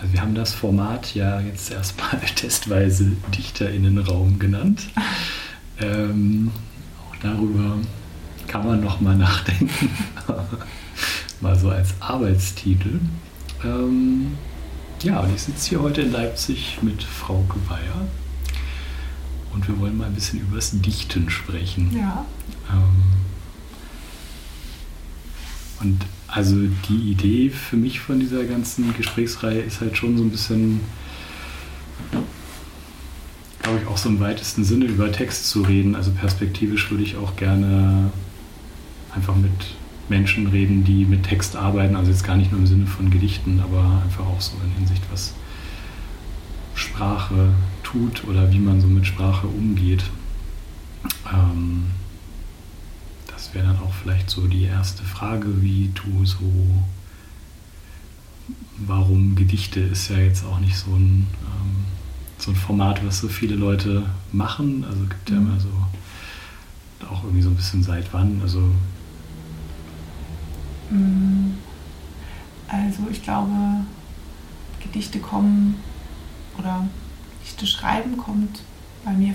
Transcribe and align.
Also 0.00 0.12
wir 0.14 0.20
haben 0.22 0.34
das 0.34 0.54
Format 0.54 1.14
ja 1.14 1.40
jetzt 1.40 1.70
erstmal 1.70 2.18
testweise 2.34 3.12
Dichterinnenraum 3.36 4.38
genannt. 4.38 4.82
Ähm, 5.82 6.50
auch 7.08 7.16
darüber 7.22 7.78
kann 8.46 8.66
man 8.66 8.82
noch 8.82 9.00
mal 9.00 9.16
nachdenken. 9.16 9.88
mal 11.40 11.58
so 11.58 11.70
als 11.70 11.94
Arbeitstitel. 12.00 13.00
Ähm, 13.64 14.36
ja, 15.02 15.20
und 15.20 15.34
ich 15.34 15.40
sitze 15.40 15.70
hier 15.70 15.80
heute 15.80 16.02
in 16.02 16.12
Leipzig 16.12 16.80
mit 16.82 17.02
Frau 17.02 17.42
Geweier 17.48 18.06
und 19.54 19.66
wir 19.66 19.78
wollen 19.78 19.96
mal 19.96 20.08
ein 20.08 20.14
bisschen 20.14 20.40
über 20.40 20.56
das 20.56 20.78
Dichten 20.82 21.30
sprechen. 21.30 21.96
Ja. 21.96 22.26
Ähm, 22.70 23.02
und 25.80 26.04
also 26.30 26.56
die 26.88 27.10
Idee 27.10 27.50
für 27.50 27.76
mich 27.76 28.00
von 28.00 28.20
dieser 28.20 28.44
ganzen 28.44 28.94
Gesprächsreihe 28.96 29.60
ist 29.60 29.80
halt 29.80 29.96
schon 29.96 30.16
so 30.16 30.22
ein 30.22 30.30
bisschen, 30.30 30.80
glaube 33.62 33.80
ich, 33.82 33.86
auch 33.88 33.96
so 33.96 34.08
im 34.08 34.20
weitesten 34.20 34.64
Sinne 34.64 34.84
über 34.84 35.10
Text 35.10 35.48
zu 35.48 35.62
reden. 35.62 35.96
Also 35.96 36.12
perspektivisch 36.12 36.90
würde 36.90 37.02
ich 37.02 37.16
auch 37.16 37.36
gerne 37.36 38.12
einfach 39.14 39.34
mit 39.34 39.50
Menschen 40.08 40.46
reden, 40.46 40.84
die 40.84 41.04
mit 41.04 41.24
Text 41.24 41.56
arbeiten. 41.56 41.96
Also 41.96 42.10
jetzt 42.10 42.24
gar 42.24 42.36
nicht 42.36 42.52
nur 42.52 42.60
im 42.60 42.66
Sinne 42.66 42.86
von 42.86 43.10
Gedichten, 43.10 43.60
aber 43.60 44.02
einfach 44.04 44.26
auch 44.26 44.40
so 44.40 44.52
in 44.64 44.72
Hinsicht, 44.72 45.02
was 45.10 45.34
Sprache 46.74 47.52
tut 47.82 48.24
oder 48.24 48.52
wie 48.52 48.58
man 48.58 48.80
so 48.80 48.86
mit 48.86 49.06
Sprache 49.06 49.46
umgeht. 49.46 50.04
Ähm, 51.32 51.86
das 53.50 53.54
wäre 53.56 53.66
dann 53.66 53.82
auch 53.82 53.92
vielleicht 53.92 54.30
so 54.30 54.46
die 54.46 54.64
erste 54.64 55.02
Frage, 55.02 55.60
wie 55.60 55.90
du 55.94 56.24
so, 56.24 56.38
warum 58.78 59.34
Gedichte 59.34 59.80
ist 59.80 60.08
ja 60.08 60.18
jetzt 60.18 60.44
auch 60.44 60.60
nicht 60.60 60.76
so 60.76 60.92
ein, 60.92 61.26
ähm, 61.42 61.84
so 62.38 62.52
ein 62.52 62.56
Format, 62.56 63.04
was 63.04 63.18
so 63.18 63.28
viele 63.28 63.56
Leute 63.56 64.04
machen. 64.30 64.84
Also 64.88 65.00
gibt 65.00 65.30
ja 65.30 65.36
immer 65.36 65.58
so 65.58 65.68
auch 67.10 67.24
irgendwie 67.24 67.42
so 67.42 67.48
ein 67.48 67.56
bisschen 67.56 67.82
seit 67.82 68.12
wann. 68.12 68.40
Also 68.40 68.62
Mm, 70.90 71.54
also 72.68 73.02
ich 73.10 73.22
glaube, 73.22 73.52
Gedichte 74.80 75.18
kommen 75.18 75.76
oder 76.58 76.86
Gedichte 77.40 77.66
schreiben 77.66 78.16
kommt 78.16 78.62
bei 79.04 79.12
mir 79.12 79.34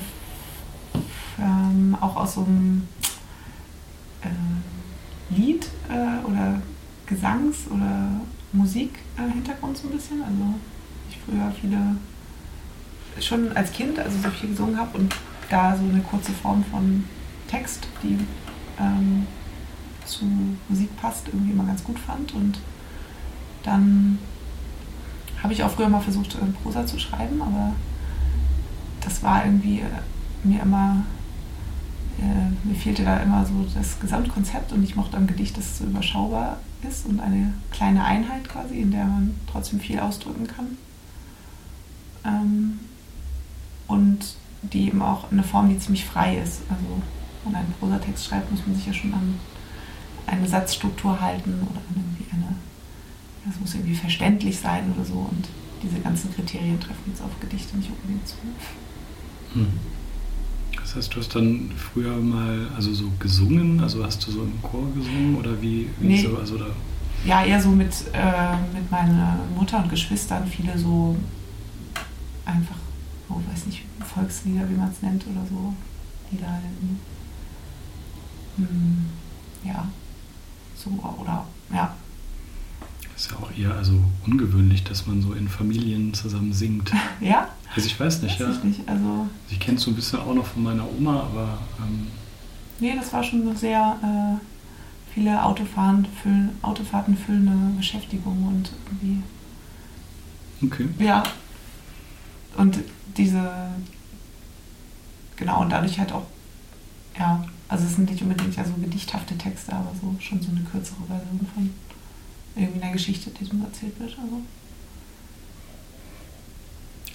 ähm, 1.39 1.97
auch 1.99 2.15
aus 2.15 2.35
so 2.35 2.45
einem 2.45 2.87
äh, 4.25 5.35
Lied 5.35 5.67
äh, 5.89 6.25
oder 6.25 6.61
Gesangs- 7.07 7.67
oder 7.69 8.21
Musikhintergrund 8.53 9.77
so 9.77 9.87
ein 9.87 9.91
bisschen. 9.91 10.21
Also 10.21 10.55
ich 11.09 11.17
früher 11.17 11.51
viele 11.59 11.97
schon 13.21 13.55
als 13.55 13.71
Kind, 13.71 13.97
also 13.99 14.17
so 14.17 14.29
viel 14.29 14.49
gesungen 14.49 14.77
habe 14.77 14.97
und 14.97 15.15
da 15.49 15.75
so 15.75 15.83
eine 15.83 16.01
kurze 16.01 16.31
Form 16.31 16.63
von 16.65 17.05
Text, 17.47 17.87
die 18.03 18.17
ähm, 18.79 19.27
zu 20.05 20.25
Musik 20.67 20.95
passt, 20.97 21.27
irgendwie 21.27 21.51
immer 21.51 21.65
ganz 21.65 21.83
gut 21.83 21.99
fand. 21.99 22.33
Und 22.33 22.59
dann 23.63 24.19
habe 25.41 25.53
ich 25.53 25.63
auch 25.63 25.71
früher 25.71 25.89
mal 25.89 26.01
versucht, 26.01 26.35
äh, 26.35 26.45
Prosa 26.63 26.85
zu 26.85 26.99
schreiben, 26.99 27.41
aber 27.41 27.73
das 29.01 29.21
war 29.23 29.45
irgendwie 29.45 29.79
äh, 29.79 30.47
mir 30.47 30.61
immer, 30.61 31.03
äh, 32.19 32.67
mir 32.67 32.75
fehlte 32.75 33.03
da 33.03 33.17
immer 33.17 33.45
so 33.45 33.65
das 33.73 33.99
Gesamtkonzept 33.99 34.71
und 34.71 34.83
ich 34.83 34.95
mochte 34.95 35.17
am 35.17 35.27
Gedicht, 35.27 35.57
dass 35.57 35.65
es 35.65 35.77
so 35.79 35.85
überschaubar 35.85 36.59
ist 36.87 37.05
und 37.05 37.19
eine 37.19 37.53
kleine 37.71 38.03
Einheit 38.03 38.47
quasi, 38.47 38.79
in 38.79 38.91
der 38.91 39.05
man 39.05 39.35
trotzdem 39.51 39.79
viel 39.79 39.99
ausdrücken 39.99 40.47
kann. 40.47 40.77
Ähm, 42.25 42.79
und 43.87 44.35
die 44.61 44.87
eben 44.87 45.01
auch 45.01 45.31
eine 45.31 45.43
Form, 45.43 45.69
die 45.69 45.77
ziemlich 45.77 46.05
frei 46.05 46.37
ist. 46.37 46.61
Also, 46.69 47.01
wenn 47.43 47.51
man 47.51 47.61
einen 47.61 47.73
Prosatext 47.79 48.25
schreibt, 48.25 48.51
muss 48.51 48.65
man 48.65 48.75
sich 48.75 48.87
ja 48.87 48.93
schon 48.93 49.13
an 49.13 49.35
eine 50.25 50.47
Satzstruktur 50.47 51.19
halten 51.19 51.53
oder 51.69 51.81
irgendwie 51.89 52.25
eine, 52.33 52.55
das 53.45 53.59
muss 53.59 53.75
irgendwie 53.75 53.95
verständlich 53.95 54.59
sein 54.59 54.91
oder 54.95 55.05
so. 55.05 55.29
Und 55.29 55.47
diese 55.83 55.99
ganzen 55.99 56.33
Kriterien 56.33 56.79
treffen 56.79 57.03
jetzt 57.07 57.21
auf 57.21 57.39
Gedichte 57.39 57.77
nicht 57.77 57.91
unbedingt 57.91 58.27
zu. 58.27 58.37
Hm. 59.53 59.67
Das 60.95 61.05
heißt, 61.07 61.15
du 61.15 61.19
hast 61.19 61.35
dann 61.35 61.71
früher 61.75 62.15
mal 62.15 62.69
also 62.73 62.93
so 62.93 63.11
gesungen, 63.19 63.81
also 63.81 64.05
hast 64.05 64.25
du 64.25 64.31
so 64.31 64.43
im 64.43 64.61
Chor 64.61 64.87
gesungen 64.95 65.35
oder 65.35 65.61
wie, 65.61 65.89
wie 65.99 66.07
nee. 66.07 66.21
so, 66.21 66.37
also 66.37 66.57
da 66.57 66.67
ja, 67.25 67.43
eher 67.43 67.59
so 67.61 67.69
mit, 67.69 67.91
äh, 68.13 68.55
mit 68.73 68.89
meiner 68.91 69.39
Mutter 69.57 69.81
und 69.81 69.89
Geschwistern, 69.89 70.47
viele 70.47 70.77
so 70.77 71.17
einfach, 72.45 72.77
oh, 73.27 73.41
weiß 73.51 73.65
nicht, 73.65 73.83
Volkslieder, 73.99 74.69
wie 74.69 74.75
man 74.75 74.89
es 74.89 75.01
nennt 75.01 75.25
oder 75.25 75.45
so. 75.49 75.73
Lieder, 76.31 76.61
hm, 78.57 79.05
ja, 79.63 79.87
so 80.75 80.91
oder 81.19 81.45
ja. 81.73 81.95
Das 83.11 83.25
ist 83.25 83.31
ja 83.31 83.37
auch 83.37 83.51
eher 83.57 83.75
also 83.75 83.99
ungewöhnlich, 84.25 84.83
dass 84.83 85.07
man 85.07 85.21
so 85.21 85.33
in 85.33 85.49
Familien 85.49 86.13
zusammen 86.13 86.53
singt. 86.53 86.91
ja? 87.19 87.49
Also 87.73 87.87
ich 87.87 87.99
weiß 87.99 88.21
nicht, 88.21 88.39
weiß 88.39 88.47
ja. 88.47 88.53
Ich 88.53 88.63
nicht. 88.63 88.87
Also 88.87 89.27
ich 89.49 89.59
kenne 89.59 89.77
es 89.77 89.83
so 89.83 89.91
ein 89.91 89.95
bisschen 89.95 90.19
auch 90.19 90.33
noch 90.33 90.45
von 90.45 90.63
meiner 90.63 90.85
Oma, 90.97 91.21
aber. 91.21 91.57
Ähm 91.79 92.07
nee, 92.79 92.95
das 92.95 93.11
war 93.11 93.23
schon 93.23 93.41
eine 93.41 93.55
sehr 93.55 93.97
äh, 94.03 95.13
viele 95.13 95.43
Autofahren 95.43 96.05
füllen, 96.21 96.51
Autofahrten 96.61 97.17
füllende 97.17 97.75
Beschäftigung 97.77 98.45
und 98.47 98.71
irgendwie. 98.85 99.23
Okay. 100.63 100.87
Ja. 100.99 101.23
Und 102.57 102.79
diese. 103.17 103.41
Genau, 105.35 105.61
und 105.61 105.69
dadurch 105.69 105.99
halt 105.99 106.11
auch. 106.11 106.25
Ja, 107.17 107.45
also 107.67 107.85
es 107.85 107.95
sind 107.95 108.09
nicht 108.09 108.21
unbedingt 108.21 108.55
ja 108.55 108.63
so 108.63 108.73
gedichthafte 108.73 109.37
Texte, 109.37 109.73
aber 109.73 109.91
so 110.01 110.15
schon 110.19 110.41
so 110.41 110.51
eine 110.51 110.61
kürzere 110.61 111.03
Version 111.07 111.47
von 111.53 111.69
irgendwie 112.55 112.81
einer 112.81 112.93
Geschichte, 112.93 113.31
die 113.31 113.45
so 113.45 113.51
erzählt 113.63 113.99
wird. 113.99 114.11
Also. 114.11 114.41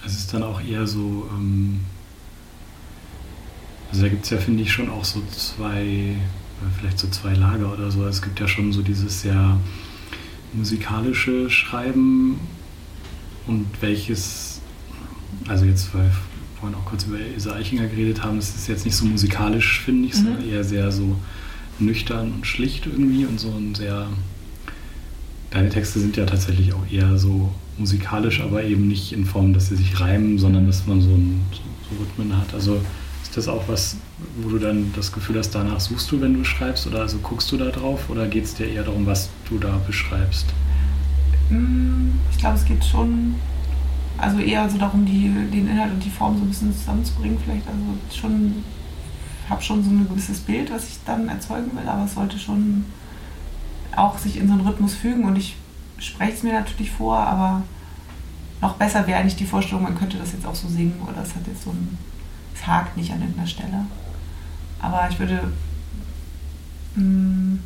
Es 0.05 0.13
ist 0.13 0.33
dann 0.33 0.43
auch 0.43 0.61
eher 0.61 0.87
so, 0.87 1.29
ähm, 1.31 1.81
also 3.89 4.03
da 4.03 4.09
gibt 4.09 4.23
es 4.23 4.29
ja, 4.31 4.37
finde 4.37 4.63
ich, 4.63 4.71
schon 4.71 4.89
auch 4.89 5.03
so 5.03 5.21
zwei, 5.31 6.15
vielleicht 6.77 6.99
so 6.99 7.07
zwei 7.09 7.33
Lager 7.33 7.73
oder 7.73 7.91
so. 7.91 8.05
Es 8.05 8.21
gibt 8.21 8.39
ja 8.39 8.47
schon 8.47 8.73
so 8.73 8.81
dieses 8.81 9.21
sehr 9.21 9.59
musikalische 10.53 11.49
Schreiben 11.49 12.39
und 13.47 13.67
welches, 13.81 14.61
also 15.47 15.65
jetzt, 15.65 15.93
weil 15.93 16.03
wir 16.03 16.11
vorhin 16.59 16.77
auch 16.77 16.85
kurz 16.85 17.03
über 17.05 17.17
Isa 17.19 17.53
Eichinger 17.53 17.87
geredet 17.87 18.23
haben, 18.23 18.37
das 18.37 18.55
ist 18.55 18.67
jetzt 18.67 18.85
nicht 18.85 18.95
so 18.95 19.05
musikalisch, 19.05 19.81
finde 19.81 20.07
ich, 20.07 20.15
sondern 20.15 20.45
mhm. 20.45 20.51
eher 20.51 20.63
sehr 20.63 20.91
so 20.91 21.15
nüchtern 21.79 22.31
und 22.31 22.47
schlicht 22.47 22.85
irgendwie 22.85 23.25
und 23.25 23.39
so 23.39 23.49
ein 23.49 23.73
sehr 23.73 24.07
Deine 25.51 25.69
Texte 25.69 25.99
sind 25.99 26.15
ja 26.15 26.25
tatsächlich 26.25 26.73
auch 26.73 26.89
eher 26.89 27.17
so 27.17 27.53
musikalisch, 27.77 28.41
aber 28.41 28.63
eben 28.63 28.87
nicht 28.87 29.13
in 29.13 29.25
Form, 29.25 29.53
dass 29.53 29.69
sie 29.69 29.75
sich 29.75 29.99
reimen, 29.99 30.37
sondern 30.37 30.67
dass 30.67 30.85
man 30.87 31.01
so, 31.01 31.09
ein, 31.09 31.41
so, 31.51 31.59
so 31.89 32.01
Rhythmen 32.01 32.37
hat. 32.37 32.53
Also 32.53 32.79
ist 33.31 33.37
das 33.37 33.47
auch 33.47 33.63
was, 33.67 33.95
wo 34.41 34.49
du 34.49 34.59
dann 34.59 34.91
das 34.95 35.11
Gefühl 35.11 35.37
hast, 35.37 35.51
danach 35.51 35.79
suchst 35.79 36.11
du, 36.11 36.19
wenn 36.19 36.33
du 36.33 36.43
schreibst? 36.43 36.85
Oder 36.87 36.99
also 36.99 37.17
guckst 37.19 37.51
du 37.51 37.57
da 37.57 37.69
drauf? 37.69 38.09
Oder 38.09 38.27
geht 38.27 38.43
es 38.43 38.55
dir 38.55 38.67
eher 38.67 38.83
darum, 38.83 39.05
was 39.05 39.29
du 39.49 39.57
da 39.57 39.79
beschreibst? 39.87 40.47
Mm, 41.49 42.09
ich 42.29 42.37
glaube, 42.37 42.57
es 42.57 42.65
geht 42.65 42.83
schon, 42.83 43.35
also 44.17 44.39
eher 44.39 44.69
so 44.69 44.77
darum, 44.77 45.05
die, 45.05 45.31
den 45.51 45.69
Inhalt 45.69 45.93
und 45.93 46.03
die 46.03 46.09
Form 46.09 46.37
so 46.37 46.43
ein 46.43 46.49
bisschen 46.49 46.75
zusammenzubringen. 46.75 47.37
Vielleicht 47.43 47.67
also 47.67 48.19
schon, 48.19 48.65
habe 49.49 49.61
schon 49.61 49.83
so 49.83 49.89
ein 49.89 50.07
gewisses 50.09 50.41
Bild, 50.41 50.69
was 50.71 50.89
ich 50.89 50.99
dann 51.05 51.29
erzeugen 51.29 51.71
will, 51.73 51.87
aber 51.87 52.05
es 52.05 52.15
sollte 52.15 52.37
schon 52.37 52.85
auch 53.95 54.17
sich 54.17 54.37
in 54.37 54.47
so 54.47 54.53
einen 54.53 54.67
Rhythmus 54.67 54.93
fügen 54.93 55.25
und 55.25 55.37
ich 55.37 55.55
spreche 56.01 56.33
es 56.33 56.43
mir 56.43 56.53
natürlich 56.53 56.91
vor, 56.91 57.17
aber 57.17 57.63
noch 58.61 58.75
besser 58.75 59.07
wäre 59.07 59.19
eigentlich 59.19 59.35
die 59.35 59.45
Vorstellung, 59.45 59.83
man 59.83 59.97
könnte 59.97 60.17
das 60.17 60.33
jetzt 60.33 60.45
auch 60.45 60.55
so 60.55 60.67
singen 60.67 60.99
oder 61.07 61.21
es 61.21 61.35
hat 61.35 61.47
jetzt 61.47 61.63
so 61.63 61.71
ein, 61.71 61.97
es 62.53 62.65
hakt 62.65 62.97
nicht 62.97 63.11
an 63.11 63.21
irgendeiner 63.21 63.47
Stelle. 63.47 63.85
Aber 64.79 65.07
ich 65.09 65.19
würde 65.19 65.51
mh, 66.95 67.03
mm, 67.03 67.59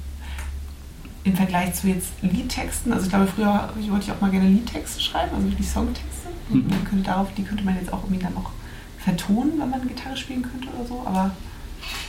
im 1.24 1.36
Vergleich 1.36 1.74
zu 1.74 1.88
jetzt 1.88 2.12
Liedtexten, 2.22 2.94
also 2.94 3.06
ich 3.06 3.10
glaube 3.10 3.28
früher 3.28 3.70
wollte 3.90 4.06
ich 4.06 4.12
auch 4.12 4.22
mal 4.22 4.30
gerne 4.30 4.48
Liedtexte 4.48 5.02
schreiben, 5.02 5.36
also 5.36 5.50
wirklich 5.50 5.68
Songtexte. 5.68 6.30
Mhm. 6.50 6.68
Man 6.70 6.84
könnte 6.86 7.04
darauf, 7.04 7.34
die 7.34 7.44
könnte 7.44 7.64
man 7.64 7.76
jetzt 7.76 7.92
auch 7.92 8.04
irgendwie 8.04 8.24
dann 8.24 8.36
noch 8.36 8.52
vertonen, 9.00 9.54
wenn 9.60 9.70
man 9.70 9.88
Gitarre 9.88 10.16
spielen 10.16 10.44
könnte 10.44 10.68
oder 10.70 10.88
so. 10.88 11.04
Aber 11.06 11.32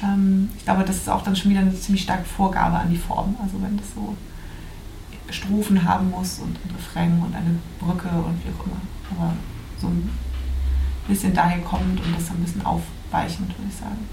ähm, 0.03 0.51
ich 0.57 0.65
glaube, 0.65 0.85
das 0.85 0.97
ist 0.97 1.09
auch 1.09 1.23
dann 1.23 1.35
schon 1.35 1.51
wieder 1.51 1.61
eine 1.61 1.75
ziemlich 1.75 2.03
starke 2.03 2.25
Vorgabe 2.25 2.77
an 2.77 2.91
die 2.91 2.99
Form. 2.99 3.37
Also 3.43 3.61
wenn 3.63 3.77
das 3.77 3.87
so 3.95 4.17
Strophen 5.31 5.85
haben 5.85 6.11
muss 6.11 6.39
und 6.39 6.57
ein 6.57 6.75
Refrain 6.77 7.21
und 7.21 7.35
eine 7.35 7.59
Brücke 7.79 8.09
und 8.09 8.39
wie 8.45 8.51
auch 8.51 8.67
immer. 8.67 8.81
Aber 9.11 9.33
so 9.81 9.89
ein 9.89 10.11
bisschen 11.09 11.35
daher 11.35 11.61
kommt 11.61 12.01
und 12.01 12.15
das 12.17 12.31
ein 12.31 12.43
bisschen 12.43 12.65
aufweichend, 12.65 13.49
würde 13.49 13.69
ich 13.69 13.77
sagen. 13.77 14.09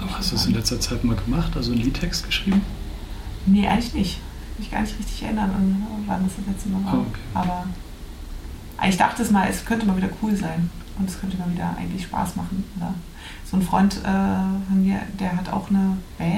Aber 0.00 0.18
hast 0.18 0.30
du 0.30 0.36
das 0.36 0.46
in 0.46 0.54
letzter 0.54 0.80
Zeit 0.80 1.04
mal 1.04 1.16
gemacht, 1.16 1.56
also 1.56 1.72
einen 1.72 1.80
Liedtext 1.80 2.24
geschrieben? 2.26 2.62
Nee, 3.46 3.66
eigentlich 3.66 3.94
nicht. 3.94 4.20
mich 4.58 4.70
gar 4.70 4.82
nicht 4.82 4.98
richtig 4.98 5.22
erinnern, 5.22 5.50
an 5.50 5.86
wann 6.06 6.24
das 6.24 6.34
das 6.36 6.46
letzte 6.46 6.68
Mal 6.68 6.84
war. 6.84 6.94
Oh, 6.94 7.06
okay. 7.08 7.20
Aber 7.34 7.66
ich 8.88 8.96
dachte 8.96 9.22
es 9.22 9.30
mal, 9.30 9.48
es 9.48 9.64
könnte 9.64 9.86
mal 9.86 9.96
wieder 9.96 10.10
cool 10.22 10.36
sein 10.36 10.70
und 10.98 11.08
es 11.08 11.20
könnte 11.20 11.36
mal 11.36 11.50
wieder 11.52 11.76
eigentlich 11.76 12.04
Spaß 12.04 12.36
machen. 12.36 12.64
Oder 12.76 12.94
so 13.44 13.56
ein 13.56 13.62
Freund 13.62 13.96
äh, 13.98 14.68
von 14.68 14.84
mir, 14.84 15.00
der 15.18 15.36
hat 15.36 15.48
auch 15.52 15.70
eine 15.70 15.96
Band 16.18 16.37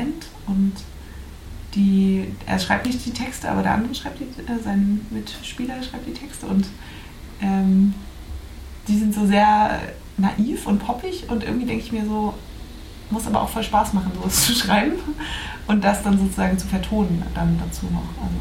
er 2.50 2.58
schreibt 2.58 2.86
nicht 2.86 3.04
die 3.06 3.12
Texte, 3.12 3.48
aber 3.48 3.62
der 3.62 3.74
andere 3.74 3.94
schreibt 3.94 4.18
die, 4.18 4.24
äh, 4.24 4.62
sein 4.62 5.06
Mitspieler 5.10 5.82
schreibt 5.82 6.06
die 6.06 6.12
Texte 6.12 6.46
und 6.46 6.66
ähm, 7.40 7.94
die 8.88 8.98
sind 8.98 9.14
so 9.14 9.24
sehr 9.26 9.78
naiv 10.16 10.66
und 10.66 10.80
poppig 10.80 11.28
und 11.28 11.44
irgendwie 11.44 11.66
denke 11.66 11.84
ich 11.84 11.92
mir 11.92 12.04
so, 12.04 12.34
muss 13.10 13.26
aber 13.26 13.42
auch 13.42 13.48
voll 13.48 13.62
Spaß 13.62 13.92
machen, 13.92 14.10
sowas 14.14 14.46
zu 14.46 14.52
schreiben 14.52 14.96
und 15.68 15.84
das 15.84 16.02
dann 16.02 16.18
sozusagen 16.18 16.58
zu 16.58 16.66
vertonen 16.66 17.22
dann 17.34 17.58
dazu 17.64 17.86
noch. 17.86 18.08
Also 18.20 18.36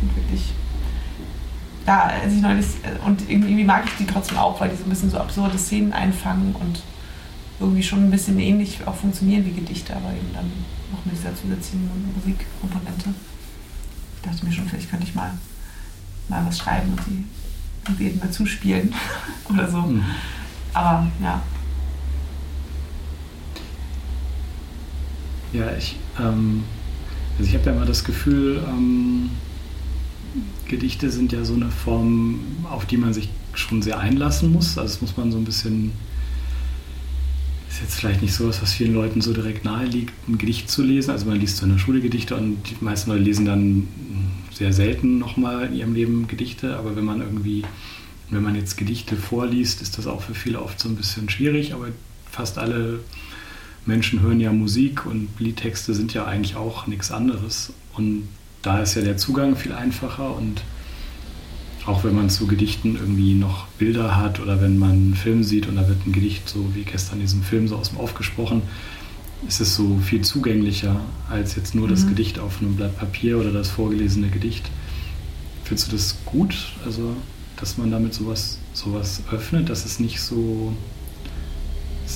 sind 0.00 0.16
wirklich 0.16 0.52
da, 1.86 2.10
als 2.22 2.34
ich 2.34 2.42
neulich, 2.42 2.66
und 3.06 3.30
irgendwie 3.30 3.62
mag 3.62 3.84
ich 3.86 3.92
die 3.96 4.06
trotzdem 4.06 4.38
auch, 4.38 4.60
weil 4.60 4.70
die 4.70 4.76
so 4.76 4.84
ein 4.84 4.90
bisschen 4.90 5.10
so 5.10 5.18
absurde 5.18 5.56
Szenen 5.56 5.92
einfangen 5.92 6.56
und 6.56 6.82
irgendwie 7.60 7.82
schon 7.82 8.04
ein 8.04 8.10
bisschen 8.10 8.40
ähnlich 8.40 8.80
auch 8.86 8.96
funktionieren 8.96 9.46
wie 9.46 9.52
Gedichte, 9.52 9.94
aber 9.94 10.10
eben 10.10 10.34
dann 10.34 10.50
noch 10.90 11.04
mit 11.04 11.14
dieser 11.14 11.34
zusätzlichen 11.34 11.88
Musikkomponente. 12.16 13.14
Ich 14.26 14.32
dachte 14.32 14.46
mir 14.46 14.52
schon, 14.52 14.68
vielleicht 14.68 14.90
könnte 14.90 15.06
ich 15.06 15.14
mal, 15.14 15.30
mal 16.28 16.44
was 16.44 16.58
schreiben 16.58 16.92
und 17.88 17.98
die 17.98 18.06
eben 18.06 18.18
mal 18.18 18.30
zuspielen 18.30 18.92
oder 19.48 19.70
so. 19.70 19.78
Mhm. 19.82 20.04
Aber 20.72 21.06
ja. 21.22 21.42
Ja, 25.52 25.76
ich, 25.76 25.96
ähm, 26.18 26.64
also 27.38 27.48
ich 27.48 27.54
habe 27.54 27.70
ja 27.70 27.76
immer 27.76 27.86
das 27.86 28.02
Gefühl, 28.02 28.62
ähm, 28.68 29.30
Gedichte 30.68 31.10
sind 31.10 31.32
ja 31.32 31.44
so 31.44 31.54
eine 31.54 31.70
Form, 31.70 32.40
auf 32.68 32.84
die 32.86 32.96
man 32.96 33.14
sich 33.14 33.28
schon 33.54 33.80
sehr 33.80 34.00
einlassen 34.00 34.52
muss. 34.52 34.76
Also 34.76 34.94
das 34.94 35.00
muss 35.00 35.16
man 35.16 35.30
so 35.30 35.38
ein 35.38 35.44
bisschen, 35.44 35.92
ist 37.70 37.80
jetzt 37.80 37.94
vielleicht 37.94 38.22
nicht 38.22 38.34
so 38.34 38.48
was, 38.48 38.60
was 38.60 38.72
vielen 38.72 38.92
Leuten 38.92 39.20
so 39.20 39.32
direkt 39.32 39.64
nahe 39.64 39.86
liegt, 39.86 40.12
ein 40.28 40.36
Gedicht 40.36 40.68
zu 40.68 40.82
lesen. 40.82 41.12
Also 41.12 41.26
man 41.26 41.38
liest 41.38 41.58
so 41.58 41.64
in 41.64 41.72
der 41.72 41.78
Schule 41.78 42.00
Gedichte 42.00 42.34
und 42.34 42.58
die 42.68 42.84
meisten 42.84 43.10
Leute 43.10 43.22
lesen 43.22 43.46
dann 43.46 43.88
sehr 44.56 44.72
selten 44.72 45.18
nochmal 45.18 45.66
in 45.66 45.74
ihrem 45.74 45.94
Leben 45.94 46.28
Gedichte. 46.28 46.76
Aber 46.76 46.96
wenn 46.96 47.04
man 47.04 47.20
irgendwie, 47.20 47.64
wenn 48.30 48.42
man 48.42 48.54
jetzt 48.54 48.76
Gedichte 48.76 49.16
vorliest, 49.16 49.82
ist 49.82 49.98
das 49.98 50.06
auch 50.06 50.22
für 50.22 50.34
viele 50.34 50.60
oft 50.60 50.80
so 50.80 50.88
ein 50.88 50.96
bisschen 50.96 51.28
schwierig. 51.28 51.74
Aber 51.74 51.88
fast 52.30 52.58
alle 52.58 53.00
Menschen 53.84 54.20
hören 54.20 54.40
ja 54.40 54.52
Musik 54.52 55.06
und 55.06 55.28
Liedtexte 55.38 55.94
sind 55.94 56.14
ja 56.14 56.24
eigentlich 56.24 56.56
auch 56.56 56.86
nichts 56.86 57.12
anderes. 57.12 57.72
Und 57.94 58.28
da 58.62 58.80
ist 58.80 58.94
ja 58.96 59.02
der 59.02 59.16
Zugang 59.16 59.56
viel 59.56 59.72
einfacher 59.72 60.34
und 60.34 60.62
auch 61.86 62.02
wenn 62.02 62.16
man 62.16 62.28
zu 62.30 62.48
Gedichten 62.48 62.96
irgendwie 62.96 63.34
noch 63.34 63.68
Bilder 63.78 64.16
hat 64.16 64.40
oder 64.40 64.60
wenn 64.60 64.76
man 64.76 64.90
einen 64.90 65.14
Film 65.14 65.44
sieht 65.44 65.68
und 65.68 65.76
da 65.76 65.86
wird 65.86 66.04
ein 66.04 66.12
Gedicht 66.12 66.48
so 66.48 66.74
wie 66.74 66.82
gestern 66.82 67.16
in 67.16 67.26
diesem 67.26 67.42
Film 67.42 67.68
so 67.68 67.76
aus 67.76 67.90
dem 67.90 67.98
Off 67.98 68.14
gesprochen, 68.14 68.62
ist 69.46 69.60
es 69.60 69.74
so 69.74 69.98
viel 69.98 70.22
zugänglicher 70.22 71.00
als 71.28 71.56
jetzt 71.56 71.74
nur 71.74 71.86
mhm. 71.86 71.90
das 71.90 72.06
Gedicht 72.06 72.38
auf 72.38 72.60
einem 72.60 72.76
Blatt 72.76 72.96
Papier 72.96 73.38
oder 73.38 73.52
das 73.52 73.68
vorgelesene 73.68 74.28
Gedicht. 74.28 74.70
Findest 75.64 75.88
du 75.88 75.96
das 75.96 76.16
gut? 76.24 76.72
Also, 76.84 77.16
dass 77.56 77.78
man 77.78 77.90
damit 77.90 78.14
sowas, 78.14 78.58
sowas 78.72 79.22
öffnet, 79.30 79.68
dass 79.68 79.84
es 79.84 80.00
nicht 80.00 80.20
so 80.20 80.72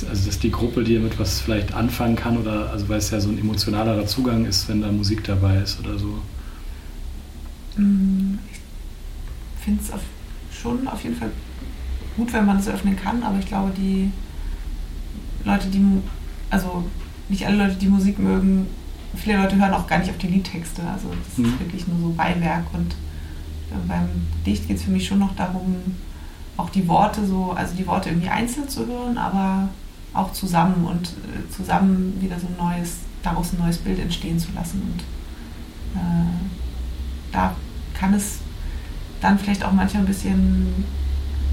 also 0.08 0.26
dass 0.26 0.38
die 0.38 0.50
Gruppe, 0.50 0.84
die 0.84 0.94
damit 0.94 1.18
was 1.18 1.40
vielleicht 1.40 1.74
anfangen 1.74 2.16
kann 2.16 2.36
oder 2.36 2.70
also 2.70 2.88
weil 2.88 2.98
es 2.98 3.10
ja 3.10 3.20
so 3.20 3.28
ein 3.28 3.38
emotionalerer 3.38 4.06
Zugang 4.06 4.44
ist, 4.44 4.68
wenn 4.68 4.82
da 4.82 4.92
Musik 4.92 5.24
dabei 5.24 5.56
ist 5.58 5.80
oder 5.80 5.98
so. 5.98 6.22
Mm, 7.76 8.38
ich 8.52 9.64
finde 9.64 9.82
es 9.82 9.90
schon 10.60 10.86
auf 10.86 11.02
jeden 11.02 11.16
Fall 11.16 11.30
gut, 12.16 12.32
wenn 12.32 12.46
man 12.46 12.58
es 12.58 12.68
öffnen 12.68 12.96
kann, 12.96 13.22
aber 13.22 13.38
ich 13.38 13.46
glaube, 13.46 13.72
die 13.76 14.12
Leute, 15.44 15.68
die, 15.68 15.82
also 16.50 16.84
nicht 17.30 17.46
alle 17.46 17.56
Leute, 17.56 17.76
die 17.76 17.88
Musik 17.88 18.18
mögen, 18.18 18.66
viele 19.16 19.38
Leute 19.38 19.56
hören 19.56 19.72
auch 19.72 19.86
gar 19.86 19.98
nicht 19.98 20.10
auf 20.10 20.18
die 20.18 20.28
Liedtexte. 20.28 20.82
Also 20.82 21.08
das 21.08 21.38
mhm. 21.38 21.44
ist 21.46 21.60
wirklich 21.60 21.88
nur 21.88 21.98
so 22.00 22.08
Beiwerk 22.10 22.64
und 22.72 22.92
äh, 22.92 23.88
beim 23.88 24.08
Dicht 24.44 24.68
geht 24.68 24.76
es 24.76 24.84
für 24.84 24.90
mich 24.90 25.06
schon 25.06 25.18
noch 25.18 25.34
darum, 25.36 25.76
auch 26.56 26.70
die 26.70 26.86
Worte 26.88 27.26
so, 27.26 27.52
also 27.52 27.74
die 27.74 27.86
Worte 27.86 28.10
irgendwie 28.10 28.28
einzeln 28.28 28.68
zu 28.68 28.86
hören, 28.86 29.16
aber 29.16 29.68
auch 30.12 30.32
zusammen 30.32 30.84
und 30.84 31.08
äh, 31.08 31.50
zusammen 31.50 32.20
wieder 32.20 32.38
so 32.38 32.46
ein 32.46 32.56
neues, 32.58 32.98
daraus 33.22 33.52
ein 33.52 33.60
neues 33.60 33.78
Bild 33.78 33.98
entstehen 33.98 34.38
zu 34.38 34.48
lassen. 34.54 34.82
Und 34.82 35.00
äh, 36.00 36.26
da 37.32 37.54
kann 37.94 38.12
es 38.14 38.38
dann 39.20 39.38
vielleicht 39.38 39.64
auch 39.64 39.72
manchmal 39.72 40.02
ein 40.02 40.06
bisschen 40.06 40.84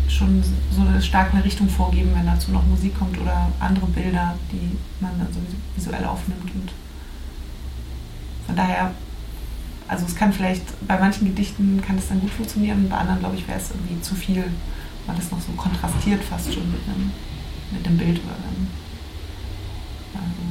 schon 0.08 0.44
so 0.72 0.82
eine 0.82 1.02
starke 1.02 1.44
Richtung 1.44 1.70
vorgeben, 1.70 2.12
wenn 2.16 2.26
dazu 2.26 2.52
noch 2.52 2.66
Musik 2.66 2.98
kommt 2.98 3.20
oder 3.20 3.52
andere 3.60 3.88
Bilder, 3.88 4.36
die 4.52 4.78
man 5.00 5.18
dann 5.18 5.28
so 5.32 5.40
visuell 5.76 6.06
aufnimmt. 6.06 6.54
Und 6.54 6.72
von 8.46 8.56
daher, 8.56 8.92
also 9.88 10.06
es 10.06 10.16
kann 10.16 10.32
vielleicht, 10.34 10.64
bei 10.88 10.98
manchen 10.98 11.28
Gedichten 11.28 11.82
kann 11.86 11.98
es 11.98 12.08
dann 12.08 12.22
gut 12.22 12.32
funktionieren, 12.32 12.90
bei 12.90 12.98
anderen, 12.98 13.20
glaube 13.20 13.36
ich, 13.36 13.48
wäre 13.48 13.60
es 13.60 13.72
irgendwie 13.72 14.02
zu 14.02 14.16
viel, 14.16 14.44
weil 15.06 15.16
das 15.16 15.32
noch 15.32 15.42
so 15.42 15.52
kontrastiert 15.54 16.24
fast 16.24 16.54
schon 16.54 16.72
mit 16.72 16.82
einem, 16.88 17.12
mit 17.72 17.86
dem 17.86 17.98
Bild 17.98 18.20
oder 18.24 18.36
einem, 18.36 18.68
also 20.14 20.42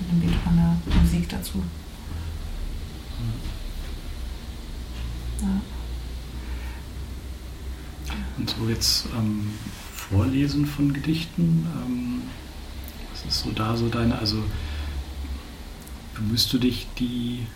mit 0.00 0.10
dem 0.10 0.20
Bild 0.20 0.34
von 0.42 0.56
der 0.56 1.00
Musik 1.00 1.28
dazu. 1.28 1.62
Ja. 5.40 5.73
Und 8.38 8.50
so 8.50 8.68
jetzt 8.68 9.06
ähm, 9.16 9.50
Vorlesen 9.94 10.66
von 10.66 10.92
Gedichten, 10.92 11.66
ähm, 11.86 12.22
was 13.12 13.24
ist 13.32 13.44
so 13.44 13.50
da 13.50 13.76
so 13.76 13.88
deine, 13.88 14.18
also 14.18 14.42
bemühst 16.14 16.52
du 16.52 16.58
dich, 16.58 16.86
die 16.98 17.46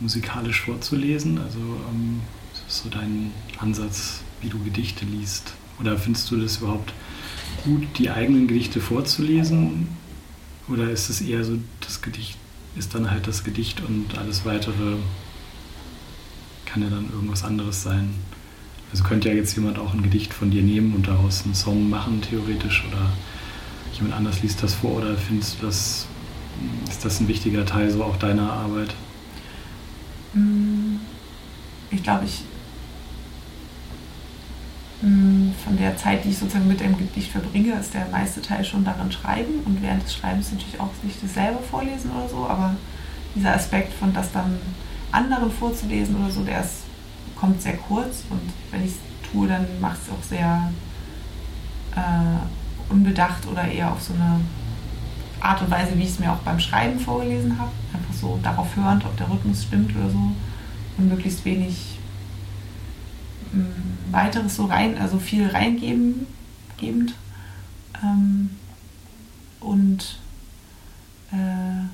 musikalisch 0.00 0.62
vorzulesen? 0.62 1.38
Also 1.38 1.58
ähm, 1.58 2.20
was 2.52 2.74
ist 2.74 2.82
so 2.82 2.88
dein 2.88 3.30
Ansatz, 3.58 4.20
wie 4.40 4.48
du 4.48 4.62
Gedichte 4.62 5.04
liest? 5.04 5.54
Oder 5.80 5.98
findest 5.98 6.30
du 6.30 6.36
das 6.36 6.58
überhaupt 6.58 6.92
gut, 7.64 7.86
die 7.98 8.10
eigenen 8.10 8.46
Gedichte 8.46 8.80
vorzulesen? 8.80 9.88
Oder 10.68 10.90
ist 10.90 11.10
es 11.10 11.20
eher 11.20 11.44
so, 11.44 11.58
das 11.80 12.00
Gedicht 12.00 12.38
ist 12.76 12.94
dann 12.94 13.10
halt 13.10 13.26
das 13.26 13.44
Gedicht 13.44 13.80
und 13.82 14.18
alles 14.18 14.44
weitere 14.44 14.96
kann 16.64 16.82
ja 16.82 16.90
dann 16.90 17.10
irgendwas 17.12 17.44
anderes 17.44 17.82
sein? 17.82 18.14
Also 18.94 19.02
könnte 19.02 19.28
ja 19.28 19.34
jetzt 19.34 19.56
jemand 19.56 19.76
auch 19.80 19.92
ein 19.92 20.04
Gedicht 20.04 20.32
von 20.32 20.52
dir 20.52 20.62
nehmen 20.62 20.94
und 20.94 21.08
daraus 21.08 21.44
einen 21.44 21.56
Song 21.56 21.90
machen, 21.90 22.22
theoretisch, 22.22 22.84
oder 22.86 23.10
jemand 23.94 24.14
anders 24.14 24.40
liest 24.40 24.62
das 24.62 24.72
vor, 24.74 24.92
oder 24.92 25.16
findest 25.16 25.60
du 25.60 25.66
das, 25.66 26.06
ist 26.88 27.04
das 27.04 27.18
ein 27.18 27.26
wichtiger 27.26 27.66
Teil 27.66 27.90
so 27.90 28.04
auch 28.04 28.16
deiner 28.16 28.52
Arbeit? 28.52 28.94
Mm, 30.34 30.98
ich 31.90 32.04
glaube, 32.04 32.26
ich 32.26 32.42
mm, 35.02 35.50
von 35.64 35.76
der 35.76 35.96
Zeit, 35.96 36.24
die 36.24 36.28
ich 36.28 36.38
sozusagen 36.38 36.68
mit 36.68 36.78
dem 36.78 36.96
Gedicht 36.96 37.32
verbringe, 37.32 37.72
ist 37.72 37.94
der 37.94 38.06
meiste 38.12 38.42
Teil 38.42 38.64
schon 38.64 38.84
daran 38.84 39.10
schreiben 39.10 39.54
und 39.64 39.82
während 39.82 40.04
des 40.04 40.14
Schreibens 40.14 40.52
natürlich 40.52 40.78
auch 40.78 40.92
nicht 41.02 41.20
das 41.20 41.34
selber 41.34 41.58
vorlesen 41.68 42.12
oder 42.12 42.28
so, 42.28 42.46
aber 42.46 42.76
dieser 43.34 43.56
Aspekt 43.56 43.92
von 43.92 44.14
das 44.14 44.30
dann 44.30 44.56
anderen 45.10 45.50
vorzulesen 45.50 46.14
oder 46.14 46.30
so, 46.30 46.44
der 46.44 46.60
ist 46.60 46.83
kommt 47.36 47.60
sehr 47.60 47.76
kurz 47.76 48.24
und 48.30 48.40
wenn 48.70 48.84
ich 48.84 48.92
es 48.92 49.30
tue, 49.30 49.48
dann 49.48 49.66
mache 49.80 49.96
ich 49.96 50.08
es 50.08 50.14
auch 50.14 50.22
sehr 50.22 50.72
äh, 51.94 52.92
unbedacht 52.92 53.46
oder 53.46 53.66
eher 53.66 53.92
auf 53.92 54.02
so 54.02 54.14
eine 54.14 54.40
Art 55.40 55.60
und 55.60 55.70
Weise, 55.70 55.96
wie 55.96 56.02
ich 56.02 56.10
es 56.10 56.18
mir 56.18 56.32
auch 56.32 56.38
beim 56.38 56.58
Schreiben 56.58 56.98
vorgelesen 56.98 57.58
habe. 57.58 57.70
Einfach 57.92 58.14
so 58.14 58.38
darauf 58.42 58.74
hörend, 58.76 59.04
ob 59.04 59.16
der 59.16 59.30
Rhythmus 59.30 59.64
stimmt 59.64 59.94
oder 59.94 60.10
so 60.10 60.32
und 60.96 61.08
möglichst 61.08 61.44
wenig 61.44 61.98
mh, 63.52 63.62
mm, 63.62 64.12
weiteres 64.12 64.56
so 64.56 64.66
rein, 64.66 64.96
also 64.98 65.18
viel 65.18 65.48
reingeben, 65.48 66.26
gebend. 66.78 67.14
Ähm, 68.02 68.50
und 69.60 70.18
äh, 71.32 71.84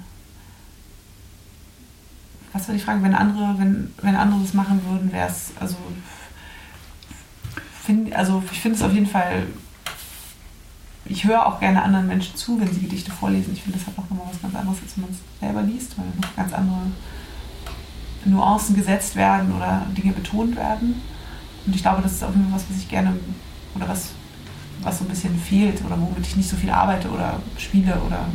was 2.53 2.67
soll 2.67 2.77
ich 2.77 2.85
fragen, 2.85 3.03
wenn 3.03 3.15
andere, 3.15 3.55
wenn, 3.59 3.93
wenn 4.03 4.17
andere 4.17 4.41
das 4.41 4.55
machen 4.55 4.81
würden, 4.89 5.13
wäre 5.13 5.29
es, 5.29 5.53
also, 5.61 5.77
find, 7.85 8.13
also 8.15 8.43
ich 8.51 8.61
finde 8.61 8.77
es 8.77 8.83
auf 8.83 8.93
jeden 8.93 9.07
Fall, 9.07 9.47
ich 11.05 11.25
höre 11.25 11.47
auch 11.47 11.61
gerne 11.61 11.83
anderen 11.83 12.07
Menschen 12.07 12.37
zu, 12.37 12.61
wenn 12.61 12.73
sie 12.73 12.81
Gedichte 12.81 13.11
vorlesen. 13.11 13.53
Ich 13.53 13.63
finde, 13.63 13.79
das 13.79 13.87
hat 13.87 13.95
auch 13.99 14.09
nochmal 14.11 14.27
was 14.33 14.43
ganz 14.43 14.55
anderes, 14.55 14.79
als 14.83 14.97
wenn 14.97 15.05
man 15.05 15.13
es 15.13 15.41
selber 15.41 15.63
liest, 15.63 15.99
weil 15.99 16.07
noch 16.21 16.37
ganz 16.37 16.53
andere 16.53 16.79
Nuancen 18.25 18.77
gesetzt 18.77 19.17
werden 19.17 19.53
oder 19.53 19.87
Dinge 19.97 20.13
betont 20.13 20.57
werden. 20.57 21.01
Und 21.67 21.75
ich 21.75 21.83
glaube, 21.83 22.03
das 22.03 22.13
ist 22.13 22.25
auch 22.25 22.35
immer 22.35 22.53
was, 22.53 22.65
was 22.69 22.77
ich 22.77 22.89
gerne, 22.89 23.15
oder 23.75 23.89
was, 23.89 24.11
was 24.83 24.99
so 24.99 25.05
ein 25.05 25.09
bisschen 25.09 25.39
fehlt 25.39 25.85
oder 25.85 26.01
womit 26.01 26.27
ich 26.27 26.37
nicht 26.37 26.49
so 26.49 26.57
viel 26.57 26.71
arbeite 26.71 27.09
oder 27.09 27.41
spiele 27.57 28.01
oder 28.07 28.27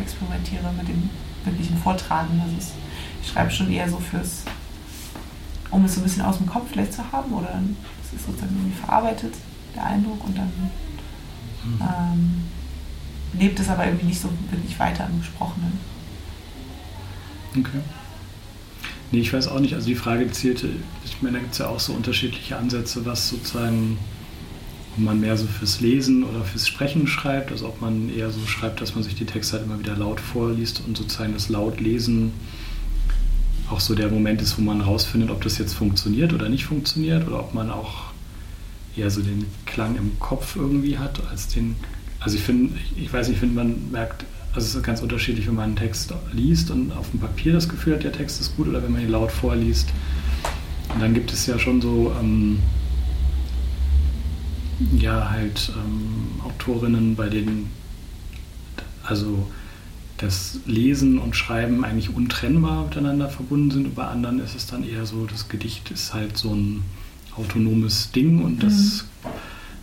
experimentiere 0.00 0.72
mit 0.76 0.88
dem 0.88 1.10
wirklichen 1.44 1.76
Vortragen. 1.78 2.40
Das 2.44 2.64
ist 2.64 2.74
ich 3.22 3.28
schreibe 3.30 3.50
schon 3.50 3.70
eher 3.70 3.88
so 3.88 3.98
fürs, 3.98 4.42
um 5.70 5.84
es 5.84 5.94
so 5.94 6.00
ein 6.00 6.04
bisschen 6.04 6.22
aus 6.22 6.38
dem 6.38 6.46
Kopf 6.46 6.70
vielleicht 6.70 6.92
zu 6.92 7.12
haben 7.12 7.32
oder 7.32 7.60
es 8.02 8.18
ist 8.18 8.26
sozusagen 8.26 8.54
irgendwie 8.56 8.78
verarbeitet, 8.78 9.34
der 9.74 9.86
Eindruck 9.86 10.24
und 10.26 10.36
dann 10.36 10.52
mhm. 11.64 11.80
ähm, 11.80 13.40
lebt 13.40 13.58
es 13.60 13.68
aber 13.68 13.86
irgendwie 13.86 14.06
nicht 14.06 14.20
so 14.20 14.28
wirklich 14.50 14.78
weiter 14.78 15.08
im 15.10 15.20
Gesprochenen. 15.20 15.78
Okay. 17.58 17.80
Nee, 19.12 19.20
ich 19.20 19.32
weiß 19.32 19.48
auch 19.48 19.60
nicht. 19.60 19.74
Also 19.74 19.86
die 19.86 19.94
Frage 19.94 20.30
zielte, 20.30 20.68
ich 21.04 21.20
meine, 21.20 21.34
da 21.34 21.40
gibt 21.40 21.52
es 21.52 21.58
ja 21.58 21.68
auch 21.68 21.80
so 21.80 21.92
unterschiedliche 21.92 22.56
Ansätze, 22.56 23.04
was 23.04 23.28
sozusagen, 23.28 23.98
ob 24.96 25.04
man 25.04 25.20
mehr 25.20 25.36
so 25.36 25.46
fürs 25.46 25.80
Lesen 25.80 26.24
oder 26.24 26.42
fürs 26.44 26.66
Sprechen 26.66 27.06
schreibt, 27.06 27.52
also 27.52 27.68
ob 27.68 27.80
man 27.80 28.08
eher 28.14 28.30
so 28.30 28.46
schreibt, 28.46 28.80
dass 28.80 28.94
man 28.94 29.04
sich 29.04 29.14
die 29.14 29.26
Texte 29.26 29.58
halt 29.58 29.66
immer 29.66 29.78
wieder 29.78 29.96
laut 29.96 30.18
vorliest 30.18 30.82
und 30.86 30.96
sozusagen 30.96 31.34
das 31.34 31.50
Lautlesen 31.50 32.32
auch 33.72 33.80
so 33.80 33.94
der 33.94 34.08
Moment 34.08 34.42
ist, 34.42 34.58
wo 34.58 34.62
man 34.62 34.80
rausfindet, 34.80 35.30
ob 35.30 35.42
das 35.42 35.58
jetzt 35.58 35.74
funktioniert 35.74 36.32
oder 36.32 36.48
nicht 36.48 36.64
funktioniert 36.64 37.26
oder 37.26 37.40
ob 37.40 37.54
man 37.54 37.70
auch 37.70 38.12
eher 38.96 39.10
so 39.10 39.22
den 39.22 39.46
Klang 39.66 39.96
im 39.96 40.18
Kopf 40.18 40.56
irgendwie 40.56 40.98
hat 40.98 41.20
als 41.30 41.48
den. 41.48 41.76
Also 42.20 42.36
ich 42.36 42.42
finde, 42.42 42.74
ich, 42.96 43.12
weiß 43.12 43.28
nicht, 43.28 43.36
ich 43.36 43.40
finde, 43.40 43.56
man 43.56 43.90
merkt 43.90 44.24
also 44.54 44.66
es 44.66 44.74
ist 44.74 44.82
ganz 44.82 45.00
unterschiedlich, 45.00 45.46
wenn 45.46 45.54
man 45.54 45.64
einen 45.64 45.76
Text 45.76 46.12
liest 46.32 46.70
und 46.70 46.92
auf 46.92 47.10
dem 47.10 47.20
Papier 47.20 47.54
das 47.54 47.70
Gefühl 47.70 47.94
hat, 47.94 48.04
der 48.04 48.12
Text 48.12 48.38
ist 48.38 48.54
gut, 48.54 48.68
oder 48.68 48.82
wenn 48.82 48.92
man 48.92 49.00
ihn 49.00 49.08
laut 49.08 49.32
vorliest. 49.32 49.88
Und 50.92 51.00
dann 51.00 51.14
gibt 51.14 51.32
es 51.32 51.46
ja 51.46 51.58
schon 51.58 51.80
so, 51.80 52.14
ähm, 52.20 52.58
ja, 54.98 55.30
halt 55.30 55.72
ähm, 55.74 56.42
Autorinnen, 56.44 57.16
bei 57.16 57.30
denen 57.30 57.70
also 59.04 59.46
das 60.22 60.60
Lesen 60.66 61.18
und 61.18 61.34
Schreiben 61.36 61.84
eigentlich 61.84 62.14
untrennbar 62.14 62.84
miteinander 62.84 63.28
verbunden 63.28 63.70
sind. 63.70 63.86
Und 63.86 63.94
bei 63.94 64.06
anderen 64.06 64.38
ist 64.40 64.54
es 64.54 64.66
dann 64.66 64.88
eher 64.88 65.04
so, 65.04 65.26
das 65.26 65.48
Gedicht 65.48 65.90
ist 65.90 66.14
halt 66.14 66.36
so 66.36 66.54
ein 66.54 66.82
autonomes 67.36 68.12
Ding 68.12 68.42
und 68.42 68.62
das 68.62 69.04
mhm. 69.24 69.28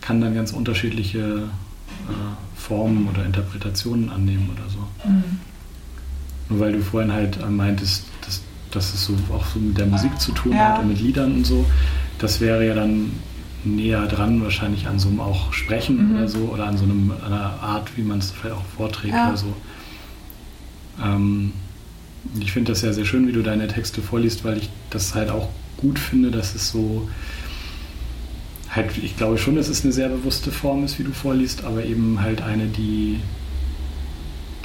kann 0.00 0.20
dann 0.20 0.34
ganz 0.34 0.52
unterschiedliche 0.52 1.18
äh, 2.08 2.56
Formen 2.56 3.08
oder 3.08 3.24
Interpretationen 3.24 4.08
annehmen 4.08 4.50
oder 4.54 4.68
so. 4.70 4.78
Mhm. 5.08 5.40
Nur 6.48 6.60
weil 6.60 6.72
du 6.72 6.82
vorhin 6.82 7.12
halt 7.12 7.38
äh, 7.40 7.46
meintest, 7.46 8.04
dass, 8.24 8.40
dass 8.70 8.94
es 8.94 9.04
so 9.04 9.14
auch 9.32 9.44
so 9.46 9.58
mit 9.58 9.78
der 9.78 9.86
Musik 9.86 10.18
zu 10.20 10.32
tun 10.32 10.52
ja. 10.52 10.74
hat 10.74 10.80
und 10.80 10.88
mit 10.88 11.00
Liedern 11.00 11.32
und 11.32 11.46
so, 11.46 11.66
das 12.18 12.40
wäre 12.40 12.66
ja 12.66 12.74
dann 12.74 13.12
näher 13.64 14.06
dran 14.06 14.42
wahrscheinlich 14.42 14.86
an 14.86 14.98
so 14.98 15.08
einem 15.08 15.20
auch 15.20 15.52
Sprechen 15.52 16.12
mhm. 16.12 16.16
oder 16.16 16.28
so 16.28 16.38
oder 16.38 16.66
an 16.66 16.78
so 16.78 16.84
einem, 16.84 17.12
einer 17.24 17.60
Art, 17.60 17.96
wie 17.96 18.02
man 18.02 18.18
es 18.18 18.30
vielleicht 18.30 18.56
auch 18.56 18.64
vorträgt 18.76 19.12
ja. 19.14 19.28
oder 19.28 19.36
so. 19.36 19.54
Ähm, 21.02 21.52
ich 22.38 22.52
finde 22.52 22.72
das 22.72 22.82
ja 22.82 22.92
sehr 22.92 23.04
schön, 23.04 23.26
wie 23.26 23.32
du 23.32 23.42
deine 23.42 23.68
Texte 23.68 24.02
vorliest, 24.02 24.44
weil 24.44 24.58
ich 24.58 24.70
das 24.90 25.14
halt 25.14 25.30
auch 25.30 25.48
gut 25.76 25.98
finde, 25.98 26.30
dass 26.30 26.54
es 26.54 26.70
so 26.70 27.08
halt, 28.70 28.96
ich 28.98 29.16
glaube 29.16 29.38
schon, 29.38 29.56
dass 29.56 29.68
es 29.68 29.84
eine 29.84 29.92
sehr 29.92 30.08
bewusste 30.08 30.52
Form 30.52 30.84
ist, 30.84 30.98
wie 30.98 31.04
du 31.04 31.12
vorliest, 31.12 31.64
aber 31.64 31.84
eben 31.84 32.20
halt 32.20 32.42
eine, 32.42 32.66
die, 32.66 33.20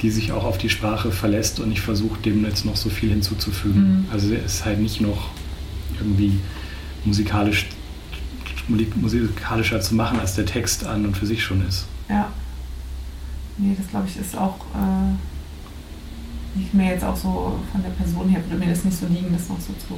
die 0.02 0.10
sich 0.10 0.32
auch 0.32 0.44
auf 0.44 0.58
die 0.58 0.68
Sprache 0.68 1.10
verlässt 1.10 1.60
und 1.60 1.72
ich 1.72 1.80
versuche 1.80 2.20
dem 2.22 2.44
jetzt 2.44 2.64
noch 2.64 2.76
so 2.76 2.88
viel 2.88 3.10
hinzuzufügen. 3.10 4.02
Mhm. 4.02 4.06
Also 4.12 4.32
es 4.32 4.56
ist 4.56 4.64
halt 4.64 4.78
nicht 4.78 5.00
noch 5.00 5.30
irgendwie 5.98 6.38
musikalisch, 7.04 7.66
musikalischer 8.68 9.80
zu 9.80 9.94
machen, 9.94 10.20
als 10.20 10.34
der 10.34 10.46
Text 10.46 10.84
an 10.84 11.06
und 11.06 11.16
für 11.16 11.26
sich 11.26 11.42
schon 11.42 11.66
ist. 11.66 11.86
Ja. 12.08 12.30
Nee, 13.58 13.74
das 13.76 13.88
glaube 13.88 14.06
ich 14.08 14.18
ist 14.18 14.36
auch 14.36 14.56
äh, 14.74 15.14
nicht 16.56 16.74
mehr 16.74 16.92
jetzt 16.92 17.04
auch 17.04 17.16
so 17.16 17.58
von 17.72 17.82
der 17.82 17.90
Person 17.90 18.28
her, 18.28 18.40
würde 18.48 18.64
mir 18.64 18.70
das 18.70 18.84
nicht 18.84 18.98
so 18.98 19.06
liegen, 19.06 19.32
das 19.32 19.48
noch 19.48 19.60
so 19.60 19.72
zu 19.74 19.96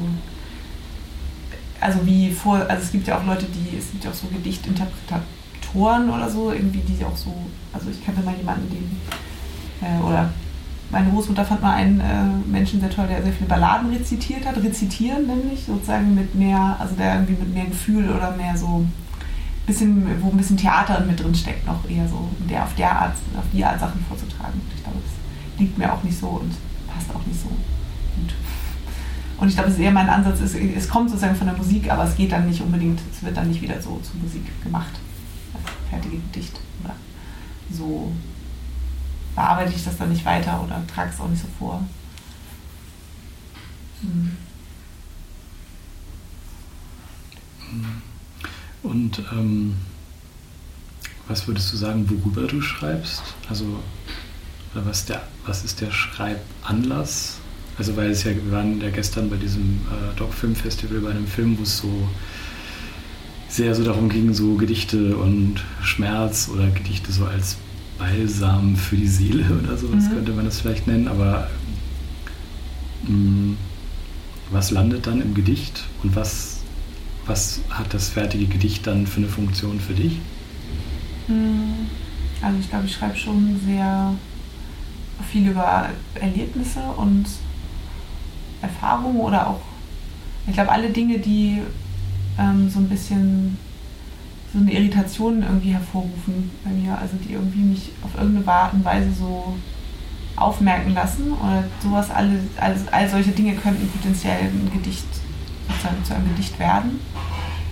also 1.81 2.05
wie 2.05 2.31
vor, 2.31 2.57
also 2.69 2.83
es 2.83 2.91
gibt 2.91 3.07
ja 3.07 3.19
auch 3.19 3.25
Leute, 3.25 3.47
die, 3.47 3.77
es 3.77 3.93
gibt 3.93 4.05
ja 4.05 4.11
auch 4.11 4.15
so 4.15 4.27
Gedichtinterpretatoren 4.29 6.11
oder 6.11 6.29
so, 6.29 6.53
irgendwie, 6.53 6.81
die 6.81 7.05
auch 7.05 7.17
so, 7.17 7.33
also 7.73 7.91
ich 7.91 8.05
kannte 8.05 8.23
mal 8.23 8.35
jemanden, 8.37 8.69
den, 8.69 8.97
äh, 9.81 10.03
oder 10.03 10.31
meine 10.91 11.11
Großmutter 11.11 11.45
fand 11.45 11.63
mal 11.63 11.75
einen 11.75 12.01
äh, 12.01 12.51
Menschen 12.51 12.81
sehr 12.81 12.91
toll, 12.91 13.07
der 13.09 13.23
sehr 13.23 13.33
viele 13.33 13.49
Balladen 13.49 13.91
rezitiert 13.91 14.45
hat, 14.47 14.57
rezitieren 14.57 15.27
nämlich, 15.27 15.65
sozusagen 15.67 16.15
mit 16.15 16.35
mehr, 16.35 16.77
also 16.81 16.95
der 16.97 17.15
irgendwie 17.15 17.35
mit 17.35 17.55
mehr 17.55 17.67
Gefühl 17.67 18.11
oder 18.11 18.33
mehr 18.33 18.57
so, 18.57 18.85
bisschen, 19.67 20.03
wo 20.23 20.31
ein 20.31 20.37
bisschen 20.37 20.57
Theater 20.57 21.01
mit 21.01 21.23
drin 21.23 21.35
steckt, 21.35 21.67
noch 21.67 21.89
eher 21.89 22.09
so, 22.09 22.29
der 22.49 22.65
auf 22.65 22.75
der 22.75 22.91
Art, 22.91 23.13
auf 23.37 23.45
die 23.53 23.63
Art 23.63 23.79
Sachen 23.79 24.03
vorzutragen. 24.09 24.61
Ich 24.75 24.83
glaube, 24.83 24.99
das 25.05 25.18
liegt 25.59 25.79
mir 25.79 25.93
auch 25.93 26.03
nicht 26.03 26.19
so 26.19 26.29
und 26.29 26.55
passt 26.87 27.11
auch 27.15 27.25
nicht 27.27 27.41
so 27.41 27.49
gut. 27.49 28.35
Und 29.39 29.49
ich 29.49 29.55
glaube, 29.55 29.71
es 29.71 29.77
ist 29.77 29.81
eher 29.81 29.93
mein 29.93 30.09
Ansatz, 30.09 30.41
ist, 30.41 30.55
es 30.55 30.89
kommt 30.89 31.11
sozusagen 31.11 31.37
von 31.37 31.47
der 31.47 31.57
Musik, 31.57 31.91
aber 31.91 32.05
es 32.05 32.17
geht 32.17 32.33
dann 32.33 32.49
nicht 32.49 32.61
unbedingt, 32.61 33.01
es 33.13 33.23
wird 33.23 33.37
dann 33.37 33.49
nicht 33.49 33.63
wieder 33.63 33.81
so 33.81 34.01
zur 34.03 34.17
Musik 34.21 34.43
gemacht. 34.63 34.93
Das 35.53 35.63
fertige 35.91 36.17
Gedicht. 36.17 36.59
Oder 36.83 36.95
so 37.71 38.13
bearbeite 39.37 39.73
ich 39.75 39.85
das 39.85 39.97
dann 39.97 40.11
nicht 40.11 40.25
weiter 40.25 40.61
oder 40.65 40.83
trage 40.93 41.11
es 41.15 41.21
auch 41.21 41.29
nicht 41.29 41.43
so 41.43 41.49
vor. 41.59 41.85
Hm. 44.01 44.37
Und 48.83 49.23
ähm, 49.33 49.77
was 51.29 51.47
würdest 51.47 51.73
du 51.73 51.77
sagen, 51.77 52.09
worüber 52.09 52.47
du 52.47 52.61
schreibst? 52.61 53.23
Also 53.49 53.81
was, 54.85 55.05
der, 55.05 55.23
was 55.47 55.65
ist 55.65 55.81
der 55.81 55.91
Schreibanlass? 55.91 57.39
Also 57.79 57.97
weil 57.97 58.11
es 58.11 58.25
ja, 58.25 58.33
wir 58.33 58.53
waren 58.53 58.81
ja 58.81 58.91
gestern 58.91 59.31
bei 59.31 59.37
diesem 59.37 59.81
äh, 59.91 60.17
Doc-Film-Festival 60.17 60.99
bei 61.01 61.11
einem 61.11 61.27
Film, 61.27 61.59
wo 61.59 61.63
es 61.63 61.79
so 61.79 62.09
sehr 63.49 63.75
so 63.75 63.83
darum 63.83 64.09
ging, 64.09 64.35
so 64.35 64.55
Gedichte 64.57 65.17
und 65.17 65.65
Schmerz 65.83 66.51
oder 66.53 66.69
Gedichte 66.69 67.13
so 67.13 67.25
als 67.25 67.57
Balsam 67.99 68.77
für 68.77 68.97
die 68.97 69.09
Seele 69.09 69.45
oder 69.65 69.77
so, 69.77 69.89
das 69.89 70.05
mhm. 70.05 70.15
könnte 70.15 70.33
man 70.33 70.45
das 70.45 70.61
vielleicht 70.61 70.87
nennen, 70.87 71.09
aber 71.09 71.49
mh, 73.07 73.13
mm, 73.13 73.57
was 74.51 74.71
landet 74.71 75.07
dann 75.07 75.21
im 75.21 75.35
Gedicht 75.35 75.85
und 76.03 76.17
was, 76.17 76.61
was 77.27 77.61
hat 77.71 77.93
das 77.93 78.09
fertige 78.09 78.47
Gedicht 78.47 78.87
dann 78.87 79.07
für 79.07 79.19
eine 79.19 79.29
Funktion 79.29 79.79
für 79.81 79.95
dich? 79.95 80.19
Mhm. 81.27 81.87
Also 82.41 82.59
ich 82.61 82.71
glaube, 82.71 82.87
ich 82.87 82.95
schreibe 82.95 83.17
schon 83.17 83.61
sehr 83.67 84.15
viel 85.25 85.49
über 85.49 85.91
Erlebnisse 86.15 86.81
und 86.97 87.27
Erfahrungen 88.63 89.21
oder 89.21 89.49
auch, 89.49 89.61
ich 90.47 90.55
glaube, 90.55 90.73
alle 90.73 90.91
Dinge, 90.91 91.19
die 91.19 91.63
ähm, 92.39 92.71
so 92.71 92.79
ein 92.79 92.89
bisschen 92.89 93.59
so 94.53 94.59
eine 94.59 94.73
Irritation 94.73 95.43
irgendwie 95.43 95.73
hervorrufen 95.73 96.51
bei 96.65 96.71
mir, 96.71 96.99
also 96.99 97.17
die 97.17 97.35
irgendwie 97.35 97.61
mich 97.61 97.91
auf 98.03 98.15
irgendeine 98.15 98.51
Art 98.51 98.73
und 98.73 98.85
Weise 98.85 99.13
so 99.13 99.55
aufmerken 100.37 100.95
lassen 100.95 101.33
oder 101.33 101.65
sowas, 101.83 102.11
alle, 102.11 102.41
all, 102.61 102.77
all 102.91 103.09
solche 103.11 103.33
Dinge 103.33 103.55
könnten 103.55 103.89
potenziell 103.89 104.45
ein 104.45 104.71
Gedicht 104.73 105.07
sozusagen 105.69 106.05
zu 106.05 106.15
einem 106.15 106.29
Gedicht 106.29 106.59
werden. 106.59 107.01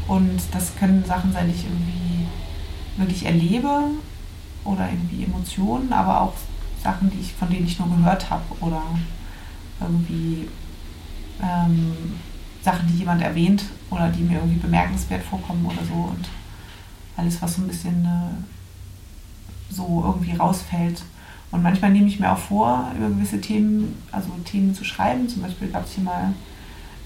Und 0.07 0.41
das 0.53 0.77
können 0.77 1.05
Sachen 1.05 1.33
sein, 1.33 1.47
die 1.49 1.55
ich 1.55 1.65
irgendwie 1.65 2.27
wirklich 2.97 3.27
erlebe 3.27 3.91
oder 4.65 4.89
irgendwie 4.91 5.25
Emotionen, 5.25 5.93
aber 5.93 6.21
auch 6.21 6.35
Sachen, 6.87 7.11
die 7.11 7.21
ich, 7.21 7.33
von 7.33 7.51
denen 7.51 7.67
ich 7.67 7.79
nur 7.79 7.89
gehört 7.89 8.31
habe 8.31 8.45
oder 8.61 8.83
irgendwie 9.81 10.49
ähm, 11.43 11.93
Sachen, 12.63 12.87
die 12.87 12.99
jemand 12.99 13.23
erwähnt 13.23 13.65
oder 13.91 14.09
die 14.09 14.23
mir 14.23 14.39
irgendwie 14.39 14.59
bemerkenswert 14.59 15.25
vorkommen 15.25 15.67
oder 15.67 15.85
so. 15.85 15.95
Und 15.95 16.29
alles, 17.17 17.43
was 17.43 17.57
so 17.57 17.63
ein 17.63 17.69
bisschen 17.69 18.05
äh, 18.05 19.75
so 19.75 20.03
irgendwie 20.07 20.37
rausfällt. 20.37 21.03
Und 21.51 21.63
manchmal 21.63 21.91
nehme 21.91 22.07
ich 22.07 22.21
mir 22.21 22.33
auch 22.33 22.39
vor, 22.39 22.93
über 22.97 23.09
gewisse 23.09 23.41
Themen, 23.41 23.97
also 24.13 24.31
Themen 24.45 24.75
zu 24.75 24.85
schreiben. 24.85 25.29
Zum 25.29 25.43
Beispiel 25.43 25.69
gab 25.69 25.85
es 25.87 25.93
hier 25.93 26.05
mal 26.05 26.35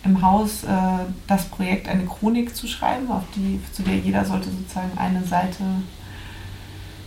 im 0.04 0.20
Haus 0.20 0.64
äh, 0.64 1.04
das 1.26 1.46
Projekt, 1.46 1.88
eine 1.88 2.04
Chronik 2.04 2.54
zu 2.54 2.66
schreiben, 2.66 3.10
auf 3.10 3.24
die, 3.34 3.60
zu 3.72 3.82
der 3.82 3.96
jeder 3.98 4.24
sollte 4.24 4.50
sozusagen 4.50 4.96
eine 4.96 5.24
Seite 5.24 5.64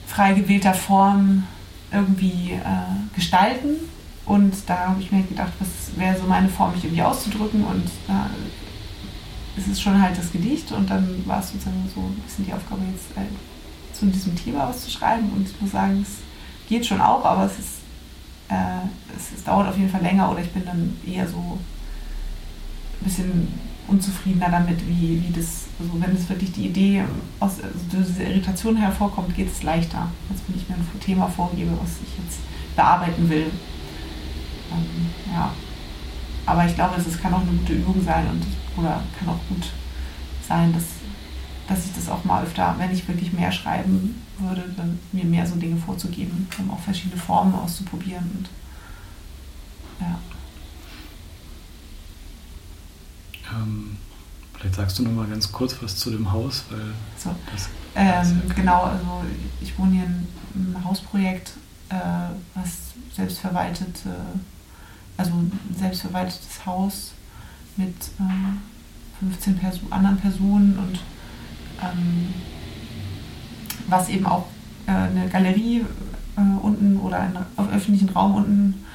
frei 0.07 0.33
gewählter 0.33 0.73
Form 0.73 1.43
irgendwie 1.93 2.53
äh, 2.53 3.15
gestalten. 3.15 3.75
Und 4.25 4.53
da 4.67 4.89
habe 4.89 5.01
ich 5.01 5.11
mir 5.11 5.23
gedacht, 5.23 5.51
was 5.59 5.97
wäre 5.97 6.17
so 6.17 6.25
meine 6.25 6.49
Form, 6.49 6.73
mich 6.73 6.83
irgendwie 6.83 7.03
auszudrücken. 7.03 7.63
Und 7.63 7.89
da 8.07 8.29
ist 9.55 9.67
es 9.67 9.81
schon 9.81 10.01
halt 10.01 10.17
das 10.17 10.31
Gedicht. 10.31 10.71
Und 10.71 10.89
dann 10.89 11.25
war 11.25 11.39
es 11.39 11.51
sozusagen 11.51 11.89
so 11.93 12.01
ein 12.01 12.15
bisschen 12.25 12.45
die 12.45 12.53
Aufgabe, 12.53 12.81
jetzt 12.91 13.17
äh, 13.17 13.95
zu 13.95 14.05
diesem 14.07 14.35
Thema 14.35 14.69
was 14.69 14.85
zu 14.85 14.91
schreiben. 14.91 15.31
Und 15.35 15.47
ich 15.47 15.61
muss 15.61 15.71
sagen, 15.71 16.01
es 16.01 16.69
geht 16.69 16.85
schon 16.85 17.01
auch, 17.01 17.23
aber 17.23 17.45
es 17.45 17.59
ist 17.59 17.83
äh, 18.49 19.15
es, 19.15 19.31
es, 19.37 19.43
dauert 19.43 19.67
auf 19.67 19.77
jeden 19.77 19.89
Fall 19.89 20.01
länger 20.01 20.29
oder 20.29 20.41
ich 20.41 20.51
bin 20.51 20.65
dann 20.65 20.97
eher 21.05 21.27
so 21.27 21.37
ein 21.37 23.03
bisschen 23.03 23.47
unzufriedener 23.87 24.49
damit, 24.49 24.87
wie, 24.87 25.21
wie 25.23 25.31
das, 25.33 25.65
also 25.79 25.91
wenn 25.99 26.15
es 26.15 26.29
wirklich 26.29 26.51
die 26.51 26.67
Idee 26.67 27.03
aus 27.39 27.57
also 27.61 27.77
dieser 27.91 28.29
Irritation 28.29 28.75
hervorkommt, 28.75 29.35
geht 29.35 29.51
es 29.51 29.63
leichter, 29.63 30.09
als 30.29 30.41
wenn 30.47 30.57
ich 30.57 30.67
mir 30.69 30.75
ein 30.75 30.99
Thema 30.99 31.27
vorgebe, 31.27 31.71
was 31.81 31.91
ich 32.03 32.23
jetzt 32.23 32.39
bearbeiten 32.75 33.29
will. 33.29 33.51
Ähm, 34.71 35.09
ja. 35.33 35.51
Aber 36.45 36.65
ich 36.65 36.75
glaube, 36.75 36.95
es 36.97 37.21
kann 37.21 37.33
auch 37.33 37.41
eine 37.41 37.51
gute 37.51 37.73
Übung 37.73 38.03
sein 38.03 38.27
und 38.29 38.43
oder 38.77 39.03
kann 39.17 39.29
auch 39.29 39.39
gut 39.49 39.69
sein, 40.47 40.73
dass, 40.73 40.83
dass 41.67 41.85
ich 41.85 41.93
das 41.93 42.09
auch 42.09 42.23
mal 42.23 42.43
öfter, 42.43 42.75
wenn 42.77 42.91
ich 42.91 43.07
wirklich 43.07 43.31
mehr 43.33 43.51
schreiben 43.51 44.21
würde, 44.39 44.63
dann 44.75 44.99
mir 45.11 45.25
mehr 45.25 45.45
so 45.45 45.55
Dinge 45.55 45.77
vorzugeben, 45.77 46.47
um 46.59 46.71
auch 46.71 46.79
verschiedene 46.79 47.21
Formen 47.21 47.53
auszuprobieren. 47.55 48.29
Und, 48.37 48.49
ja. 50.01 50.19
Ähm, 53.61 53.97
vielleicht 54.53 54.75
sagst 54.75 54.99
du 54.99 55.03
noch 55.03 55.11
mal 55.11 55.27
ganz 55.27 55.51
kurz 55.51 55.75
was 55.81 55.95
zu 55.95 56.11
dem 56.11 56.31
Haus, 56.31 56.63
weil 56.69 56.93
so. 57.17 57.35
das 57.51 57.69
ähm, 57.95 58.41
genau, 58.55 58.83
also 58.83 59.23
ich 59.61 59.77
wohne 59.77 59.91
hier 59.91 60.05
in 60.05 60.75
einem 60.75 60.83
Hausprojekt, 60.83 61.53
äh, 61.89 61.95
was 62.55 62.93
selbstverwaltet, 63.15 64.05
äh, 64.05 64.37
also 65.17 65.31
ein 65.31 65.51
selbstverwaltetes 65.77 66.65
Haus 66.65 67.11
mit 67.77 67.95
äh, 68.19 69.19
15 69.19 69.57
Perso 69.57 69.81
anderen 69.89 70.17
Personen 70.17 70.77
und 70.77 70.99
ähm, 71.81 72.33
was 73.87 74.09
eben 74.09 74.25
auch 74.25 74.47
äh, 74.87 74.91
eine 74.91 75.29
Galerie 75.29 75.85
äh, 76.35 76.41
unten 76.61 76.97
oder 76.99 77.19
einen 77.19 77.37
öffentlichen 77.71 78.09
Raum 78.09 78.35
unten 78.35 78.85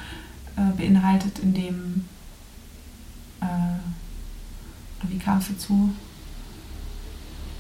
äh, 0.57 0.77
beinhaltet, 0.77 1.39
in 1.39 1.55
dem, 1.55 2.05
wie 5.03 5.19
kam 5.19 5.39
es 5.39 5.49
dazu? 5.49 5.91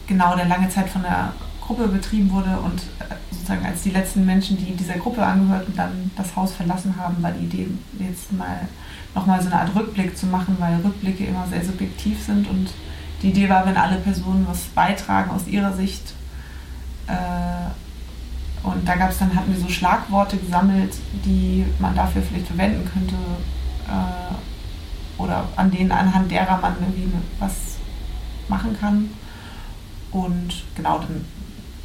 genau, 0.09 0.35
der 0.35 0.47
lange 0.47 0.69
Zeit 0.69 0.89
von 0.89 1.03
der 1.03 1.33
Gruppe 1.61 1.87
betrieben 1.87 2.33
wurde 2.33 2.59
und 2.59 2.81
äh, 2.99 3.15
sozusagen 3.31 3.65
als 3.65 3.83
die 3.83 3.91
letzten 3.91 4.27
Menschen, 4.27 4.57
die 4.57 4.75
dieser 4.75 4.95
Gruppe 4.95 5.25
angehörten, 5.25 5.75
dann 5.77 6.11
das 6.17 6.35
Haus 6.35 6.53
verlassen 6.55 6.97
haben, 6.97 7.23
war 7.23 7.31
die 7.31 7.45
Idee, 7.45 7.69
jetzt 8.01 8.33
mal 8.33 8.63
nochmal 9.15 9.41
so 9.41 9.49
eine 9.49 9.61
Art 9.61 9.75
Rückblick 9.77 10.17
zu 10.17 10.27
machen, 10.27 10.57
weil 10.59 10.81
Rückblicke 10.81 11.25
immer 11.25 11.47
sehr 11.47 11.65
subjektiv 11.65 12.21
sind 12.25 12.49
und 12.49 12.71
die 13.23 13.31
Idee 13.31 13.49
war, 13.49 13.67
wenn 13.67 13.77
alle 13.77 13.97
Personen 13.97 14.47
was 14.49 14.63
beitragen 14.75 15.31
aus 15.31 15.47
ihrer 15.47 15.73
Sicht. 15.75 16.15
Äh, 17.07 18.67
und 18.67 18.89
da 18.89 18.97
gab 18.97 19.11
es 19.11 19.19
dann, 19.19 19.35
hatten 19.35 19.53
wir 19.53 19.61
so 19.61 19.69
Schlagworte 19.69 20.37
gesammelt, 20.37 20.95
die 21.25 21.65
man 21.79 21.95
dafür 21.95 22.23
vielleicht 22.23 22.47
verwenden 22.47 22.89
könnte 22.93 23.15
äh, 23.87 24.35
oder 25.19 25.49
an 25.57 25.71
denen 25.71 25.93
anhand 25.93 26.31
derer 26.31 26.59
man 26.61 26.77
irgendwie 26.81 27.13
was 27.39 27.53
machen 28.49 28.77
kann. 28.79 29.11
Und 30.11 30.65
genau, 30.75 30.99
dann 31.01 31.25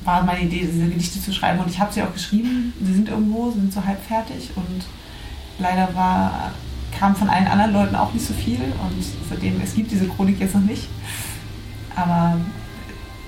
war 0.06 0.24
meine 0.24 0.42
Idee, 0.42 0.68
diese 0.72 0.88
Gedichte 0.88 1.22
zu 1.22 1.34
schreiben. 1.34 1.60
Und 1.60 1.70
ich 1.70 1.80
habe 1.80 1.92
sie 1.92 2.02
auch 2.04 2.14
geschrieben. 2.14 2.74
Sie 2.82 2.94
sind 2.94 3.10
irgendwo, 3.10 3.52
sind 3.52 3.74
so 3.74 3.84
halb 3.84 4.02
fertig. 4.04 4.52
Und 4.56 4.86
leider 5.60 5.94
war, 5.96 6.52
kam 6.98 7.16
von 7.16 7.30
allen 7.30 7.48
anderen 7.48 7.74
Leuten 7.74 7.96
auch 7.96 8.14
nicht 8.14 8.26
so 8.26 8.34
viel. 8.34 8.60
Und 8.60 9.04
seitdem, 9.30 9.60
es 9.62 9.76
gibt 9.76 9.92
diese 9.92 10.08
Chronik 10.08 10.40
jetzt 10.40 10.56
noch 10.56 10.62
nicht. 10.62 10.88
Aber 11.96 12.38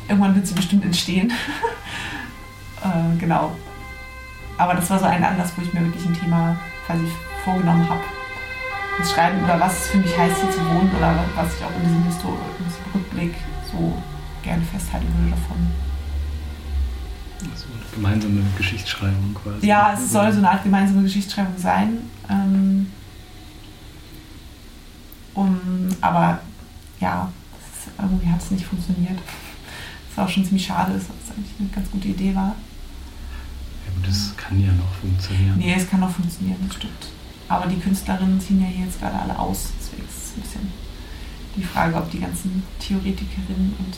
irgendwann 0.08 0.36
wird 0.36 0.48
sie 0.48 0.54
bestimmt 0.54 0.86
entstehen. 0.86 1.32
äh, 2.84 3.18
genau. 3.20 3.52
Aber 4.58 4.74
das 4.76 4.90
war 4.90 5.00
so 5.00 5.06
ein 5.06 5.24
Anlass, 5.24 5.52
wo 5.56 5.62
ich 5.62 5.74
mir 5.74 5.82
wirklich 5.82 6.06
ein 6.06 6.14
Thema 6.14 6.58
quasi 6.86 7.04
vorgenommen 7.44 7.88
habe. 7.90 8.02
Das 8.98 9.12
Schreiben 9.12 9.44
oder 9.44 9.60
was 9.60 9.74
es 9.74 9.88
für 9.88 9.98
mich 9.98 10.18
heißt, 10.18 10.42
hier 10.42 10.52
zu 10.52 10.60
wohnen 10.60 10.90
oder 10.98 11.26
was 11.36 11.56
ich 11.56 11.64
auch 11.64 11.76
in 11.76 11.84
diesem, 11.84 12.04
Histor 12.06 12.38
in 12.60 12.66
diesem 12.66 12.84
Rückblick 12.94 13.36
so 13.72 14.02
gerne 14.42 14.64
festhalten 14.64 15.08
würde 15.18 15.32
davon. 15.32 15.58
Also 17.52 17.66
eine 17.66 17.86
gemeinsame 17.94 18.42
Geschichtsschreibung 18.58 19.36
quasi. 19.36 19.68
Ja, 19.68 19.94
es 19.94 20.12
soll 20.12 20.32
so 20.32 20.38
eine 20.38 20.50
Art 20.50 20.64
gemeinsame 20.64 21.04
Geschichtsschreibung 21.04 21.58
sein. 21.58 22.10
Ähm, 22.30 22.88
um, 25.34 25.90
aber 26.00 26.40
ja, 27.00 27.32
ist, 27.60 27.92
irgendwie 28.00 28.30
hat 28.30 28.42
es 28.42 28.52
nicht 28.52 28.66
funktioniert. 28.66 29.20
War 30.16 30.26
auch 30.26 30.30
schon 30.30 30.46
ziemlich 30.46 30.66
schade, 30.66 30.94
dass 30.94 31.04
das 31.08 31.36
eigentlich 31.36 31.52
eine 31.60 31.70
ganz 31.70 31.92
gute 31.92 32.08
Idee 32.08 32.34
war. 32.34 32.56
Ja, 33.86 33.92
aber 33.94 34.08
das 34.08 34.34
kann 34.38 34.60
ja 34.60 34.72
noch 34.72 34.94
funktionieren. 35.02 35.58
Nee, 35.58 35.74
es 35.76 35.90
kann 35.90 36.00
noch 36.00 36.12
funktionieren, 36.12 36.58
das 36.66 36.78
stimmt. 36.78 37.10
Aber 37.48 37.68
die 37.68 37.80
Künstlerinnen 37.80 38.40
ziehen 38.40 38.62
ja 38.62 38.86
jetzt 38.86 39.00
gerade 39.00 39.20
alle 39.20 39.38
aus, 39.38 39.70
deswegen 39.80 40.08
ist 40.08 40.18
es 40.18 40.34
ein 40.36 40.42
bisschen 40.42 40.72
die 41.56 41.64
Frage, 41.64 41.96
ob 41.96 42.10
die 42.12 42.20
ganzen 42.20 42.64
Theoretikerinnen 42.80 43.76
und 43.80 43.98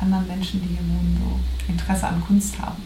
anderen 0.00 0.26
Menschen, 0.26 0.60
die 0.62 0.68
hier 0.68 0.78
wohnen, 0.78 1.18
so 1.20 1.72
Interesse 1.72 2.06
an 2.06 2.22
Kunst 2.24 2.58
haben. 2.60 2.82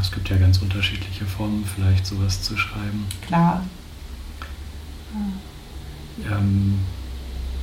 Es 0.00 0.12
gibt 0.12 0.28
ja 0.28 0.36
ganz 0.36 0.58
unterschiedliche 0.58 1.24
Formen, 1.24 1.64
vielleicht 1.64 2.06
sowas 2.06 2.42
zu 2.42 2.56
schreiben. 2.56 3.06
Klar. 3.26 3.64
Ja. 6.22 6.38
Ähm, 6.38 6.78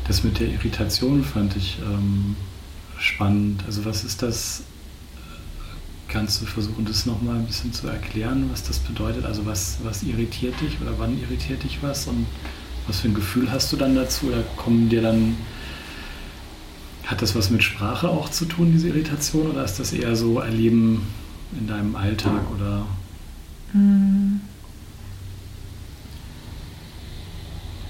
das 0.07 0.23
mit 0.23 0.39
der 0.39 0.47
Irritation 0.47 1.23
fand 1.23 1.55
ich 1.55 1.79
ähm, 1.83 2.35
spannend. 2.97 3.63
Also 3.67 3.85
was 3.85 4.03
ist 4.03 4.21
das? 4.21 4.63
Kannst 6.11 6.41
du 6.41 6.45
versuchen, 6.45 6.83
das 6.83 7.05
nochmal 7.05 7.37
ein 7.37 7.45
bisschen 7.45 7.71
zu 7.71 7.87
erklären, 7.87 8.49
was 8.51 8.63
das 8.63 8.79
bedeutet? 8.79 9.23
Also 9.25 9.45
was, 9.45 9.77
was 9.83 10.03
irritiert 10.03 10.59
dich 10.59 10.77
oder 10.81 10.91
wann 10.97 11.17
irritiert 11.17 11.63
dich 11.63 11.79
was 11.81 12.07
und 12.07 12.25
was 12.85 12.99
für 12.99 13.07
ein 13.07 13.13
Gefühl 13.13 13.49
hast 13.49 13.71
du 13.71 13.77
dann 13.77 13.95
dazu? 13.95 14.27
Oder 14.27 14.43
kommen 14.57 14.89
dir 14.89 15.01
dann 15.01 15.37
hat 17.05 17.21
das 17.21 17.35
was 17.35 17.49
mit 17.49 17.63
Sprache 17.63 18.09
auch 18.09 18.29
zu 18.29 18.45
tun, 18.45 18.71
diese 18.71 18.87
Irritation, 18.87 19.51
oder 19.51 19.65
ist 19.65 19.79
das 19.79 19.91
eher 19.91 20.15
so 20.15 20.39
Erleben 20.39 21.07
in 21.57 21.67
deinem 21.67 21.95
Alltag 21.95 22.41
oder? 22.55 22.85
Hm. 23.73 24.41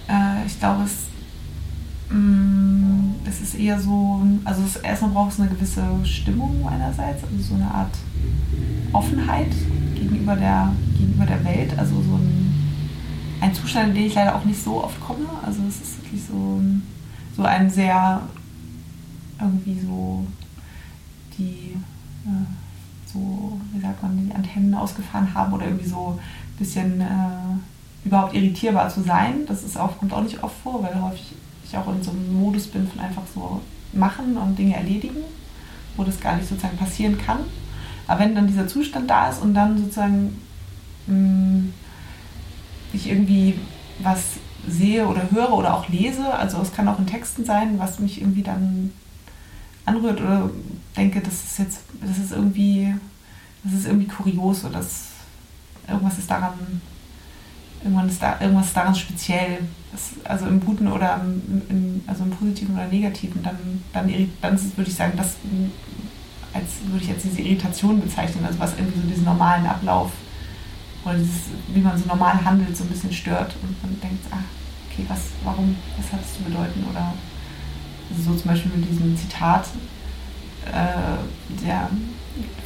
Äh, 0.08 0.46
ich 0.46 0.60
glaube, 0.60 0.84
es, 0.84 2.16
mm, 2.16 3.12
es 3.28 3.42
ist 3.42 3.56
eher 3.56 3.80
so, 3.80 4.22
also 4.44 4.64
erstmal 4.82 5.12
braucht 5.12 5.34
es 5.34 5.40
eine 5.40 5.50
gewisse 5.50 5.84
Stimmung 6.04 6.68
einerseits, 6.68 7.24
also 7.24 7.36
so 7.42 7.56
eine 7.56 7.70
Art 7.72 7.94
Offenheit 8.94 9.52
gegenüber 9.96 10.36
der, 10.36 10.74
gegenüber 10.98 11.26
der 11.26 11.44
Welt, 11.44 11.78
also 11.78 11.96
so 11.96 12.16
ein, 12.16 12.54
ein 13.40 13.54
Zustand, 13.54 13.90
in 13.90 13.96
den 13.96 14.06
ich 14.08 14.16
leider 14.16 14.36
auch 14.36 14.46
nicht 14.46 14.62
so 14.62 14.84
oft 14.84 15.00
komme. 15.00 15.26
Also 15.46 15.62
es 15.68 15.82
ist 15.82 16.04
wirklich 16.04 16.24
so, 16.24 16.62
so 17.36 17.44
ein 17.44 17.70
sehr 17.70 18.22
irgendwie 19.40 19.80
so 19.80 20.26
die, 21.38 21.76
äh, 22.26 23.12
so, 23.12 23.60
wie 23.74 23.82
sagt 23.82 24.04
man, 24.04 24.26
die 24.26 24.34
Antennen 24.34 24.74
ausgefahren 24.74 25.34
haben 25.34 25.54
oder 25.54 25.66
irgendwie 25.66 25.90
so 25.90 26.20
ein 26.20 26.58
bisschen 26.58 27.02
äh, 27.02 28.06
überhaupt 28.06 28.36
irritierbar 28.36 28.90
zu 28.90 29.02
sein. 29.02 29.46
Das 29.48 29.64
ist 29.64 29.78
auch, 29.78 29.98
kommt 29.98 30.14
auch 30.14 30.24
nicht 30.24 30.44
oft 30.44 30.56
vor, 30.62 30.84
weil 30.84 31.02
häufig 31.02 31.34
ich 31.66 31.78
auch 31.78 31.88
in 31.94 32.04
so 32.04 32.12
einem 32.12 32.34
Modus 32.34 32.68
bin 32.68 32.88
von 32.88 33.00
einfach 33.00 33.24
so 33.34 33.62
machen 33.94 34.38
und 34.38 34.58
Dinge 34.58 34.76
erledigen, 34.76 35.24
wo 35.98 36.04
das 36.04 36.20
gar 36.20 36.36
nicht 36.36 36.48
sozusagen 36.48 36.78
passieren 36.78 37.18
kann. 37.18 37.40
Aber 38.12 38.20
wenn 38.20 38.36
dann 38.36 38.46
dieser 38.46 38.68
Zustand 38.68 39.10
da 39.10 39.30
ist 39.30 39.42
und 39.42 39.54
dann 39.54 39.78
sozusagen 39.78 40.38
mh, 41.08 41.16
mm, 41.16 41.74
ich 42.92 43.08
irgendwie 43.08 43.58
was 44.00 44.20
sehe 44.68 45.08
oder 45.08 45.32
höre 45.32 45.54
oder 45.54 45.74
auch 45.74 45.88
lese, 45.88 46.34
also 46.34 46.60
es 46.62 46.74
kann 46.74 46.90
auch 46.90 47.00
in 47.00 47.08
Texten 47.08 47.46
sein, 47.46 47.80
was 47.80 48.00
mich 48.00 48.20
irgendwie 48.20 48.44
dann 48.44 48.92
anrührt 49.86 50.20
oder 50.20 50.50
denke, 50.98 51.22
das 51.22 51.36
ist 51.36 51.60
jetzt, 51.60 51.80
das 52.02 52.18
ist 52.18 52.34
irgendwie, 52.34 52.94
das 53.64 53.72
ist 53.76 53.86
irgendwie 53.86 54.08
kurios 54.08 54.66
oder 54.66 54.80
das, 54.80 55.12
irgendwas 55.88 56.18
ist 56.18 56.30
daran, 56.30 56.82
irgendwann 57.82 58.10
ist 58.10 58.22
da, 58.22 58.42
irgendwas 58.42 58.68
ist 58.68 58.76
daran 58.76 58.94
speziell. 58.94 59.60
Das, 59.94 60.10
also 60.26 60.48
im 60.48 60.60
Guten 60.60 60.88
oder 60.88 61.22
im, 61.24 61.62
im, 61.70 62.04
also 62.08 62.26
im 62.26 62.32
Positiven 62.32 62.76
oder 62.76 62.88
Negativen, 62.88 63.42
dann, 63.42 63.56
dann, 63.94 64.12
dann 64.42 64.76
würde 64.76 64.90
ich 64.90 64.98
sagen, 64.98 65.14
das 65.16 65.38
als 66.54 66.66
würde 66.86 67.04
ich 67.04 67.10
jetzt 67.10 67.26
diese 67.26 67.42
Irritation 67.42 68.02
bezeichnen, 68.02 68.46
also 68.46 68.60
was 68.60 68.74
irgendwie 68.78 69.00
so 69.00 69.08
diesen 69.08 69.26
normalen 69.26 69.66
Ablauf 69.66 70.12
oder 71.04 71.16
dieses, 71.16 71.46
wie 71.74 71.80
man 71.80 71.98
so 71.98 72.08
normal 72.08 72.44
handelt, 72.44 72.76
so 72.76 72.84
ein 72.84 72.90
bisschen 72.90 73.14
stört 73.14 73.56
und 73.62 73.82
man 73.82 74.00
denkt, 74.02 74.26
ah, 74.32 74.44
okay, 74.90 75.06
was, 75.08 75.30
warum, 75.44 75.76
was 75.98 76.12
hat 76.12 76.22
es 76.22 76.36
zu 76.36 76.44
bedeuten 76.44 76.86
oder 76.90 77.14
so 78.18 78.36
zum 78.36 78.52
Beispiel 78.52 78.72
mit 78.76 78.90
diesem 78.90 79.16
Zitat 79.16 79.68
äh, 80.66 81.64
der, 81.66 81.90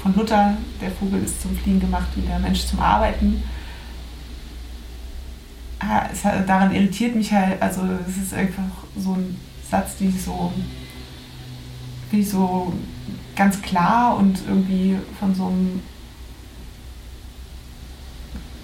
von 0.02 0.16
Luther, 0.16 0.58
der 0.82 0.92
Vogel 0.92 1.24
ist 1.24 1.42
zum 1.42 1.56
Fliegen 1.56 1.80
gemacht 1.80 2.08
wie 2.16 2.22
der 2.22 2.40
Mensch 2.40 2.66
zum 2.66 2.80
Arbeiten. 2.80 3.44
Ah, 5.80 6.08
es, 6.12 6.24
daran 6.24 6.74
irritiert 6.74 7.16
mich 7.16 7.32
halt, 7.32 7.62
also 7.62 7.82
es 8.08 8.18
ist 8.18 8.34
einfach 8.34 8.64
so 8.98 9.14
ein 9.14 9.38
Satz, 9.70 9.98
den 9.98 10.10
ich 10.10 10.22
so, 10.22 10.52
finde 12.10 12.26
ich 12.26 12.30
so 12.30 12.74
ganz 13.36 13.62
klar 13.62 14.18
und 14.18 14.40
irgendwie 14.48 14.98
von 15.20 15.36
so 15.36 15.48
einem, 15.48 15.82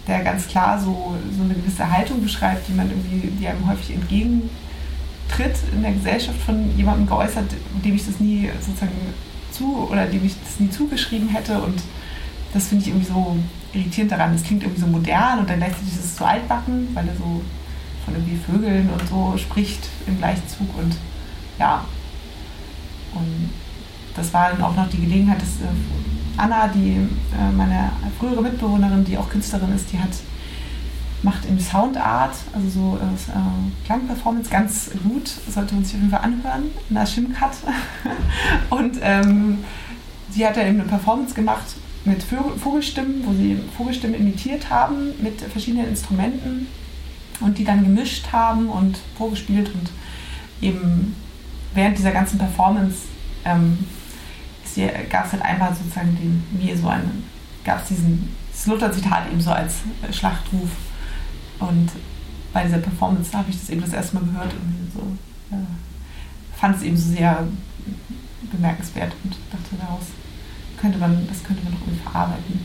der 0.08 0.24
ganz 0.24 0.48
klar 0.48 0.80
so, 0.80 1.16
so 1.36 1.44
eine 1.44 1.54
gewisse 1.54 1.90
Haltung 1.92 2.22
beschreibt, 2.22 2.68
die 2.68 2.74
man 2.74 2.90
irgendwie, 2.90 3.28
die 3.28 3.48
einem 3.48 3.68
häufig 3.68 3.96
entgegen 3.96 4.50
Tritt 5.30 5.56
in 5.74 5.82
der 5.82 5.94
Gesellschaft 5.94 6.40
von 6.42 6.76
jemandem 6.76 7.08
geäußert, 7.08 7.46
dem 7.86 7.96
ich 7.96 8.06
das 8.06 8.20
nie 8.20 8.50
sozusagen 8.60 8.92
zu 9.52 9.88
oder 9.90 10.06
dem 10.06 10.26
ich 10.26 10.36
das 10.44 10.60
nie 10.60 10.70
zugeschrieben 10.70 11.30
hätte. 11.30 11.62
Und 11.62 11.82
das 12.54 12.68
finde 12.68 12.84
ich 12.84 12.90
irgendwie 12.90 13.08
so 13.08 13.38
irritierend 13.74 14.12
daran. 14.12 14.36
Es 14.36 14.44
klingt 14.44 14.64
irgendwie 14.64 14.82
so 14.82 14.88
modern 14.88 15.40
und 15.40 15.50
dann 15.50 15.58
gleichzeitig 15.58 15.94
ist 15.94 16.06
es 16.06 16.18
so 16.18 16.26
altbacken, 16.26 16.90
weil 16.94 17.08
er 17.08 17.16
so 17.16 17.42
von 18.04 18.16
irgendwie 18.16 18.38
Vögeln 18.38 18.90
und 18.90 19.08
so 19.08 19.38
spricht 19.38 19.88
im 20.08 20.18
gleichen 20.18 20.48
Zug. 20.48 20.68
Und 20.78 20.96
ja. 21.58 21.86
Und 23.14 23.52
das 24.16 24.34
war 24.34 24.52
dann 24.52 24.62
auch 24.62 24.76
noch 24.76 24.90
die 24.90 25.02
Gelegenheit, 25.02 25.42
dass 25.42 25.62
äh, 25.62 26.38
Anna, 26.38 26.68
die 26.68 26.92
äh, 26.92 27.52
meine 27.56 27.92
frühere 28.20 28.42
Mitbewohnerin, 28.42 29.04
die 29.04 29.18
auch 29.18 29.30
Künstlerin 29.30 29.74
ist, 29.76 29.92
die 29.92 30.00
hat 30.00 30.12
macht 31.24 31.46
im 31.46 31.60
Soundart, 31.60 32.34
also 32.54 32.68
so 32.68 32.98
äh, 32.98 33.86
Klangperformance 33.86 34.50
ganz 34.50 34.90
gut, 35.04 35.28
sollte 35.28 35.76
man 35.76 35.84
sich 35.84 35.94
auf 35.96 36.00
jeden 36.00 36.12
Fall 36.12 36.22
anhören, 36.22 36.72
in 36.90 36.96
der 36.96 37.06
Shimcut. 37.06 37.52
und 38.70 38.98
ähm, 39.02 39.60
sie 40.32 40.46
hat 40.46 40.58
ja 40.58 40.64
eben 40.64 40.80
eine 40.80 40.90
Performance 40.90 41.36
gemacht 41.36 41.76
mit 42.06 42.24
Vogelstimmen, 42.24 43.22
wo 43.26 43.34
sie 43.34 43.60
Vogelstimmen 43.78 44.20
imitiert 44.20 44.70
haben 44.70 45.12
mit 45.22 45.42
verschiedenen 45.42 45.90
Instrumenten 45.90 46.68
und 47.40 47.58
die 47.58 47.64
dann 47.64 47.84
gemischt 47.84 48.32
haben 48.32 48.70
und 48.70 48.98
vorgespielt 49.16 49.72
und 49.74 49.92
eben 50.62 51.16
während 51.76 51.98
dieser 51.98 52.12
ganzen 52.12 52.40
Performance 52.40 53.04
ähm, 53.46 53.78
gab 55.10 55.26
es 55.26 55.34
halt 55.34 55.44
einmal 55.44 55.74
sozusagen 55.76 56.16
den, 56.16 56.44
wie 56.52 56.76
so 56.76 56.88
einen, 56.88 57.24
gab 57.64 57.82
es 57.82 57.90
diesen 57.90 58.30
Slutter-Zitat 58.54 59.32
eben 59.32 59.42
so 59.42 59.52
als 59.52 59.78
Schlachtruf 60.12 60.70
und 61.60 61.90
bei 62.54 62.64
dieser 62.66 62.80
Performance 62.80 63.36
habe 63.38 63.50
ich 63.50 63.60
das 63.60 63.70
eben 63.70 63.82
das 63.82 63.94
erste 63.94 64.16
Mal 64.16 64.26
gehört 64.26 64.54
und 64.54 64.92
so, 64.94 65.56
äh, 65.56 66.58
fand 66.58 66.78
es 66.78 66.84
eben 66.84 66.98
so 66.98 67.10
sehr 67.10 67.48
bemerkenswert 68.52 69.14
und 69.24 69.36
dachte, 69.52 69.76
daraus 69.80 70.08
könnte 70.80 70.98
man, 70.98 71.28
das 71.28 71.44
könnte 71.44 71.64
man 71.64 71.74
noch 71.74 71.82
irgendwie 71.82 72.04
verarbeiten. 72.04 72.60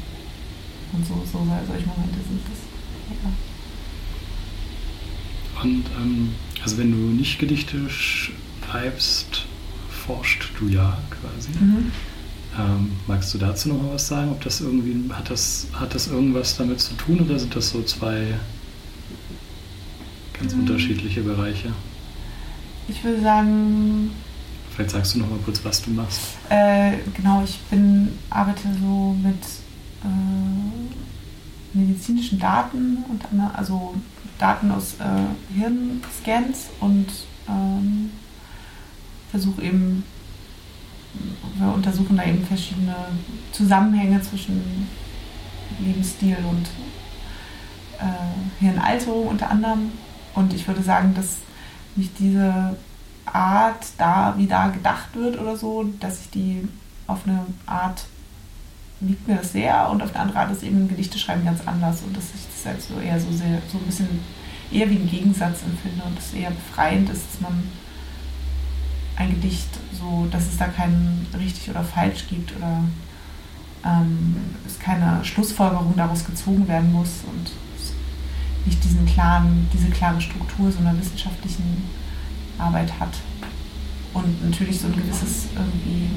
Und 0.92 1.06
so, 1.06 1.14
so 1.30 1.38
solche 1.38 1.86
Momente 1.86 2.18
sind 2.26 2.40
das. 2.48 2.58
Ja. 3.22 3.30
Und 5.62 5.84
ähm, 6.00 6.34
also 6.62 6.78
wenn 6.78 6.90
du 6.90 6.96
nicht 6.96 7.38
Gedichte 7.38 7.88
schreibst, 7.90 9.45
forscht 10.06 10.50
du 10.58 10.68
ja 10.68 10.96
quasi. 11.10 11.50
Mhm. 11.58 11.90
Ähm, 12.58 12.92
magst 13.06 13.34
du 13.34 13.38
dazu 13.38 13.68
noch 13.68 13.82
mal 13.82 13.94
was 13.94 14.08
sagen? 14.08 14.30
Ob 14.30 14.40
das 14.40 14.60
irgendwie 14.60 15.12
hat 15.12 15.28
das 15.30 15.66
hat 15.72 15.94
das 15.94 16.08
irgendwas 16.08 16.56
damit 16.56 16.80
zu 16.80 16.94
tun 16.94 17.20
oder 17.20 17.38
sind 17.38 17.54
das 17.54 17.70
so 17.70 17.82
zwei 17.82 18.34
ganz 20.38 20.54
mhm. 20.54 20.60
unterschiedliche 20.60 21.22
Bereiche? 21.22 21.72
Ich 22.88 23.02
würde 23.04 23.20
sagen. 23.20 24.10
Vielleicht 24.70 24.90
sagst 24.90 25.14
du 25.14 25.20
noch 25.20 25.30
mal 25.30 25.38
kurz, 25.44 25.64
was 25.64 25.82
du 25.82 25.90
machst. 25.90 26.20
Äh, 26.50 26.98
genau, 27.14 27.42
ich 27.42 27.58
bin 27.70 28.10
arbeite 28.28 28.68
so 28.80 29.16
mit 29.22 29.42
äh, 30.04 31.76
medizinischen 31.76 32.38
Daten 32.38 32.98
und 33.08 33.24
also 33.54 33.94
Daten 34.38 34.70
aus 34.70 34.94
äh, 35.00 35.58
Hirnscans 35.58 36.68
und 36.80 37.06
ähm, 37.48 38.10
versuche 39.36 39.62
eben, 39.62 40.02
wir 41.58 41.72
untersuchen 41.74 42.16
da 42.16 42.24
eben 42.24 42.44
verschiedene 42.44 42.96
Zusammenhänge 43.52 44.20
zwischen 44.22 44.88
Lebensstil 45.78 46.38
und 46.48 46.66
äh, 47.98 48.64
Hirnalterung 48.64 49.28
unter 49.28 49.50
anderem. 49.50 49.92
Und 50.34 50.54
ich 50.54 50.66
würde 50.66 50.82
sagen, 50.82 51.14
dass 51.14 51.36
nicht 51.96 52.18
diese 52.18 52.76
Art 53.26 53.86
da, 53.98 54.34
wie 54.38 54.46
da 54.46 54.68
gedacht 54.68 55.14
wird 55.14 55.38
oder 55.38 55.56
so, 55.56 55.84
dass 56.00 56.22
ich 56.22 56.30
die 56.30 56.66
auf 57.06 57.26
eine 57.26 57.44
Art 57.66 58.04
liegt 59.00 59.28
mir 59.28 59.36
das 59.36 59.52
sehr 59.52 59.90
und 59.90 60.02
auf 60.02 60.14
eine 60.14 60.20
andere 60.20 60.38
Art 60.38 60.52
ist 60.52 60.62
eben 60.62 60.88
Gedichte 60.88 61.18
schreiben 61.18 61.44
ganz 61.44 61.60
anders 61.66 62.00
und 62.00 62.16
dass 62.16 62.24
ich 62.34 62.40
das 62.46 62.64
halt 62.64 62.82
so 62.82 62.98
eher 62.98 63.20
so 63.20 63.30
sehr, 63.30 63.60
so 63.70 63.76
ein 63.76 63.84
bisschen 63.84 64.08
eher 64.72 64.88
wie 64.88 64.96
ein 64.96 65.10
Gegensatz 65.10 65.62
empfinde 65.62 66.02
und 66.06 66.18
es 66.18 66.32
eher 66.32 66.50
befreiend 66.50 67.10
ist, 67.10 67.26
dass 67.30 67.40
man 67.42 67.62
ein 69.16 69.30
Gedicht 69.30 69.68
so, 69.92 70.26
dass 70.30 70.46
es 70.46 70.58
da 70.58 70.66
kein 70.66 71.26
richtig 71.38 71.70
oder 71.70 71.82
falsch 71.82 72.26
gibt 72.28 72.54
oder 72.56 72.82
ähm, 73.84 74.36
es 74.66 74.78
keine 74.78 75.24
Schlussfolgerung 75.24 75.94
daraus 75.96 76.24
gezogen 76.24 76.66
werden 76.68 76.92
muss 76.92 77.22
und 77.26 77.52
nicht 78.66 78.82
diesen 78.84 79.06
klaren, 79.06 79.68
diese 79.72 79.88
klare 79.88 80.20
Struktur 80.20 80.70
so 80.70 80.80
einer 80.80 80.98
wissenschaftlichen 80.98 81.84
Arbeit 82.58 82.98
hat. 82.98 83.14
Und 84.12 84.44
natürlich 84.44 84.80
so 84.80 84.88
ein 84.88 84.96
gewisses 84.96 85.46
irgendwie 85.54 86.08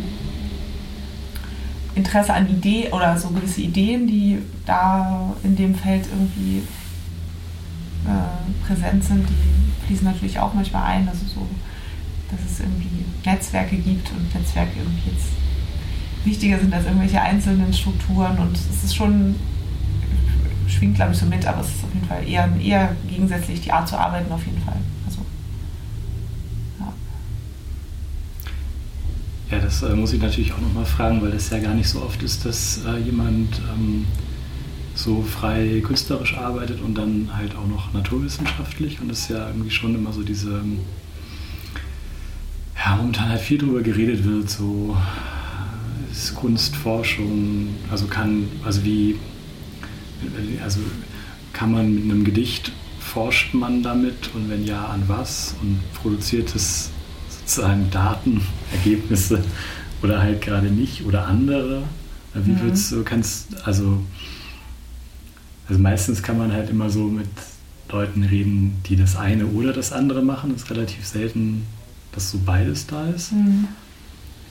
Interesse 1.95 2.33
an 2.33 2.49
Ideen 2.49 2.91
oder 2.93 3.17
so 3.17 3.29
gewisse 3.29 3.61
Ideen, 3.61 4.07
die 4.07 4.39
da 4.65 5.35
in 5.43 5.55
dem 5.55 5.75
Feld 5.75 6.07
irgendwie 6.07 6.63
äh, 8.05 8.65
präsent 8.65 9.03
sind, 9.03 9.27
die 9.27 9.85
fließen 9.85 10.05
natürlich 10.05 10.39
auch 10.39 10.53
manchmal 10.53 10.83
ein. 10.83 11.07
Also 11.07 11.25
so, 11.25 11.47
dass 12.31 12.51
es 12.51 12.59
irgendwie 12.59 13.05
Netzwerke 13.25 13.75
gibt 13.75 14.11
und 14.11 14.33
Netzwerke 14.33 14.71
irgendwie 14.77 15.11
jetzt 15.11 15.27
wichtiger 16.25 16.59
sind 16.59 16.73
als 16.73 16.85
irgendwelche 16.85 17.21
einzelnen 17.21 17.73
Strukturen 17.73 18.37
und 18.37 18.55
es 18.55 18.83
ist 18.83 18.95
schon 18.95 19.35
schwingt 20.67 20.95
glaube 20.95 21.13
ich 21.13 21.17
so 21.17 21.25
mit, 21.25 21.45
aber 21.45 21.61
es 21.61 21.67
ist 21.67 21.83
auf 21.83 21.93
jeden 21.93 22.07
Fall 22.07 22.27
eher, 22.27 22.49
eher 22.61 22.95
gegensätzlich 23.09 23.61
die 23.61 23.71
Art 23.71 23.87
zu 23.87 23.97
arbeiten 23.97 24.31
auf 24.31 24.45
jeden 24.45 24.61
Fall. 24.61 24.77
Also, 25.05 25.19
ja. 26.79 26.93
ja, 29.51 29.63
das 29.63 29.81
äh, 29.81 29.95
muss 29.95 30.13
ich 30.13 30.21
natürlich 30.21 30.53
auch 30.53 30.61
nochmal 30.61 30.85
fragen, 30.85 31.21
weil 31.21 31.31
das 31.31 31.49
ja 31.49 31.59
gar 31.59 31.73
nicht 31.73 31.89
so 31.89 32.01
oft 32.01 32.21
ist, 32.21 32.45
dass 32.45 32.81
äh, 32.85 32.99
jemand 32.99 33.59
ähm, 33.73 34.05
so 34.95 35.21
frei 35.21 35.81
künstlerisch 35.85 36.37
arbeitet 36.37 36.81
und 36.81 36.95
dann 36.95 37.29
halt 37.35 37.55
auch 37.55 37.67
noch 37.67 37.93
naturwissenschaftlich 37.93 38.99
und 39.01 39.09
es 39.09 39.29
ja 39.29 39.47
irgendwie 39.47 39.71
schon 39.71 39.95
immer 39.95 40.11
so 40.11 40.23
diese, 40.23 40.61
ja, 42.89 42.95
momentan 42.95 43.29
halt 43.29 43.41
viel 43.41 43.57
drüber 43.57 43.81
geredet 43.81 44.23
wird, 44.25 44.49
so 44.49 44.97
ist 46.11 46.35
Kunstforschung, 46.35 47.69
also 47.91 48.07
kann, 48.07 48.47
also 48.65 48.83
wie, 48.83 49.17
also 50.63 50.79
kann 51.53 51.71
man 51.71 51.93
mit 51.93 52.03
einem 52.03 52.23
Gedicht, 52.23 52.71
forscht 52.99 53.53
man 53.53 53.81
damit 53.81 54.29
und 54.33 54.49
wenn 54.49 54.65
ja, 54.65 54.85
an 54.85 55.03
was 55.07 55.55
und 55.61 55.79
produziert 55.93 56.53
es 56.55 56.89
sozusagen 57.29 57.89
Daten, 57.91 58.41
Ergebnisse 58.71 59.43
oder 60.03 60.21
halt 60.21 60.41
gerade 60.41 60.67
nicht 60.67 61.05
oder 61.05 61.25
andere? 61.25 61.83
Wie 62.33 62.51
mhm. 62.51 62.61
würdest 62.61 62.91
du, 62.91 63.03
kannst, 63.03 63.65
also 63.65 64.03
also 65.67 65.79
meistens 65.79 66.23
kann 66.23 66.37
man 66.37 66.51
halt 66.51 66.71
immer 66.71 66.89
so 66.89 67.03
mit 67.03 67.29
Leuten 67.91 68.23
reden, 68.23 68.81
die 68.87 68.95
das 68.95 69.15
eine 69.15 69.45
oder 69.45 69.71
das 69.71 69.91
andere 69.91 70.23
machen. 70.23 70.51
Es 70.55 70.63
ist 70.63 70.71
relativ 70.71 71.05
selten, 71.05 71.67
dass 72.11 72.31
so 72.31 72.39
beides 72.45 72.87
da 72.87 73.07
ist. 73.09 73.31
Mhm. 73.31 73.67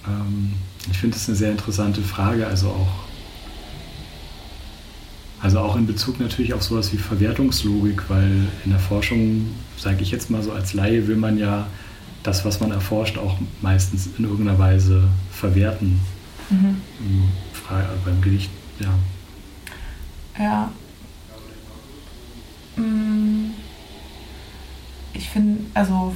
Ähm, 0.07 0.53
ich 0.91 0.99
finde 0.99 1.17
das 1.17 1.29
eine 1.29 1.37
sehr 1.37 1.51
interessante 1.51 2.03
Frage, 2.03 2.47
also 2.47 2.69
auch, 2.69 3.05
also 5.43 5.61
auch 5.61 5.77
in 5.77 5.87
Bezug 5.87 6.19
natürlich 6.21 6.55
auf 6.55 6.63
sowas 6.63 6.93
wie 6.93 6.97
Verwertungslogik, 6.97 8.09
weil 8.09 8.49
in 8.65 8.71
der 8.71 8.81
Forschung, 8.81 9.49
sage 9.77 10.03
ich 10.03 10.11
jetzt 10.11 10.31
mal 10.31 10.43
so 10.43 10.53
als 10.53 10.75
Laie, 10.75 11.07
will 11.07 11.17
man 11.17 11.39
ja 11.39 11.67
das, 12.23 12.45
was 12.45 12.61
man 12.61 12.73
erforscht, 12.73 13.19
auch 13.19 13.39
meistens 13.61 14.09
in 14.19 14.25
irgendeiner 14.25 14.59
Weise 14.59 15.05
verwerten. 15.31 16.01
Mhm. 16.51 16.81
Beim 18.05 18.21
Gedicht, 18.23 18.51
ja. 18.81 18.95
Ja, 20.39 20.71
Mm, 22.79 23.51
ich 25.13 25.29
finde, 25.29 25.61
also 25.75 26.15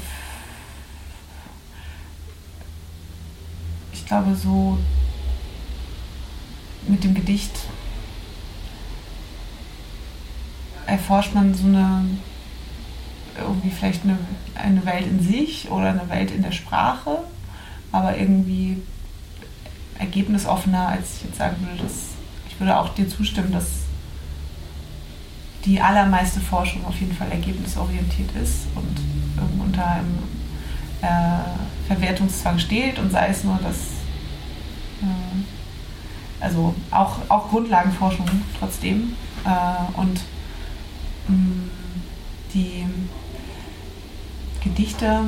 glaube 4.12 4.36
so 4.36 4.78
mit 6.86 7.02
dem 7.02 7.14
Gedicht 7.14 7.52
erforscht 10.84 11.34
man 11.34 11.54
so 11.54 11.66
eine 11.66 12.04
irgendwie 13.38 13.70
vielleicht 13.70 14.04
eine, 14.04 14.18
eine 14.54 14.84
Welt 14.84 15.06
in 15.06 15.22
sich 15.22 15.70
oder 15.70 15.88
eine 15.88 16.10
Welt 16.10 16.30
in 16.30 16.42
der 16.42 16.52
Sprache, 16.52 17.20
aber 17.90 18.18
irgendwie 18.18 18.82
ergebnisoffener, 19.98 20.88
als 20.88 21.16
ich 21.16 21.24
jetzt 21.24 21.38
sagen 21.38 21.56
würde, 21.66 21.82
dass 21.84 22.08
ich 22.50 22.60
würde 22.60 22.78
auch 22.78 22.90
dir 22.90 23.08
zustimmen, 23.08 23.50
dass 23.52 23.64
die 25.64 25.80
allermeiste 25.80 26.40
Forschung 26.40 26.84
auf 26.84 27.00
jeden 27.00 27.16
Fall 27.16 27.30
ergebnisorientiert 27.30 28.36
ist 28.36 28.66
und 28.74 29.58
unter 29.58 29.86
einem 29.86 30.18
äh, 31.00 31.86
Verwertungszwang 31.88 32.58
steht 32.58 32.98
und 32.98 33.10
sei 33.10 33.28
es 33.28 33.42
nur, 33.42 33.56
dass 33.56 33.91
also 36.42 36.74
auch, 36.90 37.18
auch 37.28 37.48
Grundlagenforschung 37.48 38.26
trotzdem 38.58 39.14
äh, 39.44 39.98
und 39.98 40.20
mh, 41.28 41.36
mm, 41.36 41.70
die 42.52 42.86
Gedichte, 44.62 45.20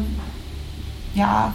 ja, 1.14 1.54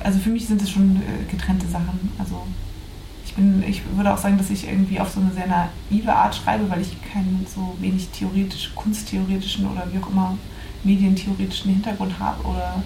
also 0.00 0.18
für 0.18 0.30
mich 0.30 0.46
sind 0.46 0.60
es 0.62 0.70
schon 0.70 0.96
äh, 0.96 1.30
getrennte 1.30 1.66
Sachen. 1.66 2.10
Also 2.18 2.46
ich, 3.24 3.34
bin, 3.34 3.62
ich 3.62 3.82
würde 3.94 4.12
auch 4.12 4.18
sagen, 4.18 4.38
dass 4.38 4.50
ich 4.50 4.66
irgendwie 4.66 4.98
auf 4.98 5.10
so 5.10 5.20
eine 5.20 5.32
sehr 5.32 5.46
naive 5.46 6.12
Art 6.12 6.34
schreibe, 6.34 6.68
weil 6.70 6.80
ich 6.80 6.96
keinen 7.12 7.46
so 7.52 7.76
wenig 7.78 8.08
theoretisch, 8.08 8.72
kunsttheoretischen 8.74 9.66
oder 9.68 9.86
wie 9.92 9.98
auch 9.98 10.10
immer 10.10 10.36
medientheoretischen 10.82 11.72
Hintergrund 11.72 12.18
habe 12.18 12.44
oder 12.44 12.82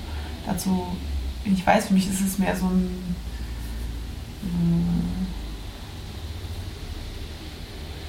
dazu, 0.46 0.86
ich 1.52 1.66
weiß, 1.66 1.88
für 1.88 1.94
mich 1.94 2.08
ist 2.08 2.20
es 2.20 2.38
mehr 2.38 2.56
so 2.56 2.66
ein 2.66 3.16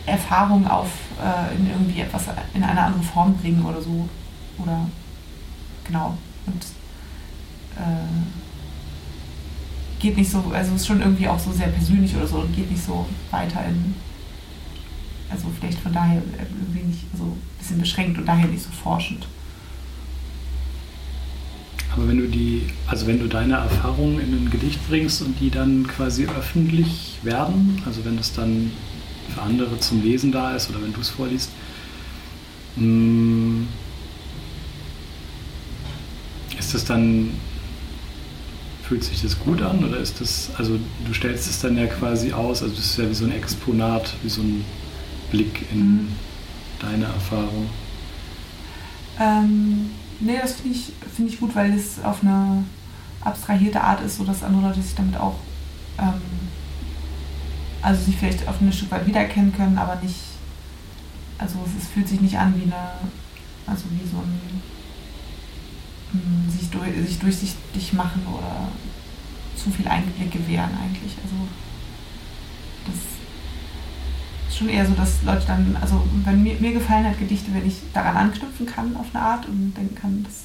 äh, 0.05 0.11
Erfahrung 0.11 0.67
auf 0.67 0.89
äh, 1.21 1.55
in 1.55 1.69
irgendwie 1.69 2.01
etwas 2.01 2.25
in 2.53 2.63
eine 2.63 2.81
andere 2.81 3.03
Form 3.03 3.35
bringen 3.35 3.65
oder 3.65 3.81
so. 3.81 4.07
Oder 4.57 4.87
genau. 5.85 6.17
Und 6.45 6.65
äh, 7.75 8.07
geht 9.99 10.17
nicht 10.17 10.31
so, 10.31 10.43
also 10.53 10.75
ist 10.75 10.87
schon 10.87 11.01
irgendwie 11.01 11.27
auch 11.27 11.39
so 11.39 11.51
sehr 11.51 11.67
persönlich 11.67 12.15
oder 12.15 12.27
so 12.27 12.39
und 12.39 12.55
geht 12.55 12.69
nicht 12.71 12.83
so 12.83 13.05
weiter 13.31 13.65
in, 13.65 13.95
also 15.29 15.47
vielleicht 15.59 15.79
von 15.79 15.93
daher 15.93 16.21
irgendwie 16.37 16.83
nicht 16.87 17.05
so 17.17 17.23
ein 17.23 17.41
bisschen 17.57 17.79
beschränkt 17.79 18.17
und 18.17 18.25
daher 18.25 18.47
nicht 18.47 18.63
so 18.63 18.71
forschend. 18.71 19.27
Aber 21.97 22.07
wenn 22.07 22.19
du 22.19 22.27
die, 22.27 22.61
also 22.85 23.07
wenn 23.07 23.19
du 23.19 23.27
deine 23.27 23.55
Erfahrungen 23.55 24.19
in 24.19 24.31
ein 24.33 24.49
Gedicht 24.51 24.87
bringst 24.87 25.23
und 25.23 25.39
die 25.39 25.49
dann 25.49 25.87
quasi 25.87 26.27
öffentlich 26.27 27.17
werden, 27.23 27.81
also 27.87 28.05
wenn 28.05 28.19
es 28.19 28.33
dann 28.33 28.71
für 29.33 29.41
andere 29.41 29.79
zum 29.79 30.03
Lesen 30.03 30.31
da 30.31 30.55
ist 30.55 30.69
oder 30.69 30.79
wenn 30.83 30.93
du 30.93 31.01
es 31.01 31.09
vorliest, 31.09 31.49
mm, 32.75 33.63
ist 36.59 36.75
das 36.75 36.85
dann 36.85 37.31
fühlt 38.83 39.03
sich 39.03 39.21
das 39.23 39.37
gut 39.39 39.61
an 39.63 39.83
oder 39.83 39.97
ist 39.97 40.21
das, 40.21 40.51
also 40.55 40.79
du 41.05 41.13
stellst 41.13 41.49
es 41.49 41.59
dann 41.59 41.77
ja 41.77 41.87
quasi 41.87 42.31
aus, 42.31 42.61
also 42.61 42.75
das 42.75 42.85
ist 42.85 42.97
ja 42.97 43.09
wie 43.09 43.13
so 43.13 43.25
ein 43.25 43.31
Exponat, 43.31 44.13
wie 44.21 44.29
so 44.29 44.41
ein 44.41 44.63
Blick 45.31 45.65
in 45.73 45.79
mhm. 45.79 46.07
deine 46.79 47.05
Erfahrung? 47.05 47.67
Ähm, 49.19 49.89
nee, 50.19 50.37
das 50.41 50.53
finde 50.53 50.77
ich, 50.77 50.93
find 51.15 51.29
ich 51.29 51.39
gut, 51.39 51.55
weil 51.55 51.73
es 51.73 52.03
auf 52.03 52.23
eine 52.23 52.63
abstrahierte 53.21 53.81
Art 53.81 54.01
ist, 54.01 54.17
sodass 54.17 54.43
andere 54.43 54.67
Leute 54.67 54.81
sich 54.81 54.95
damit 54.95 55.17
auch, 55.17 55.35
ähm, 55.97 56.21
also 57.81 58.03
sich 58.03 58.15
vielleicht 58.17 58.47
auf 58.47 58.61
ein 58.61 58.71
Stück 58.71 58.91
weit 58.91 59.05
wiedererkennen 59.05 59.53
können, 59.53 59.77
aber 59.77 59.95
nicht, 60.01 60.15
also 61.37 61.59
es, 61.65 61.83
es 61.83 61.89
fühlt 61.89 62.07
sich 62.07 62.21
nicht 62.21 62.37
an 62.37 62.55
wie 62.55 62.63
eine, 62.63 62.91
also 63.65 63.83
wie 63.91 64.07
so 64.07 64.17
ein 64.17 64.61
hm, 66.11 66.49
sich, 66.49 66.69
durch, 66.69 66.95
sich 67.07 67.19
durchsichtig 67.19 67.93
machen 67.93 68.25
oder 68.27 68.69
zu 69.55 69.69
viel 69.71 69.87
Einblick 69.87 70.31
gewähren 70.31 70.71
eigentlich. 70.81 71.15
Also 71.23 71.35
das 72.85 73.16
schon 74.57 74.69
eher 74.69 74.85
so, 74.85 74.93
dass 74.93 75.23
Leute 75.23 75.45
dann, 75.47 75.77
also 75.79 76.03
wenn 76.25 76.43
mir, 76.43 76.55
mir 76.59 76.73
gefallen 76.73 77.05
hat 77.05 77.19
Gedichte, 77.19 77.53
wenn 77.53 77.65
ich 77.65 77.75
daran 77.93 78.17
anknüpfen 78.17 78.65
kann 78.65 78.95
auf 78.95 79.07
eine 79.13 79.23
Art 79.23 79.45
und 79.47 79.73
denken 79.75 79.95
kann, 79.95 80.23
das, 80.23 80.43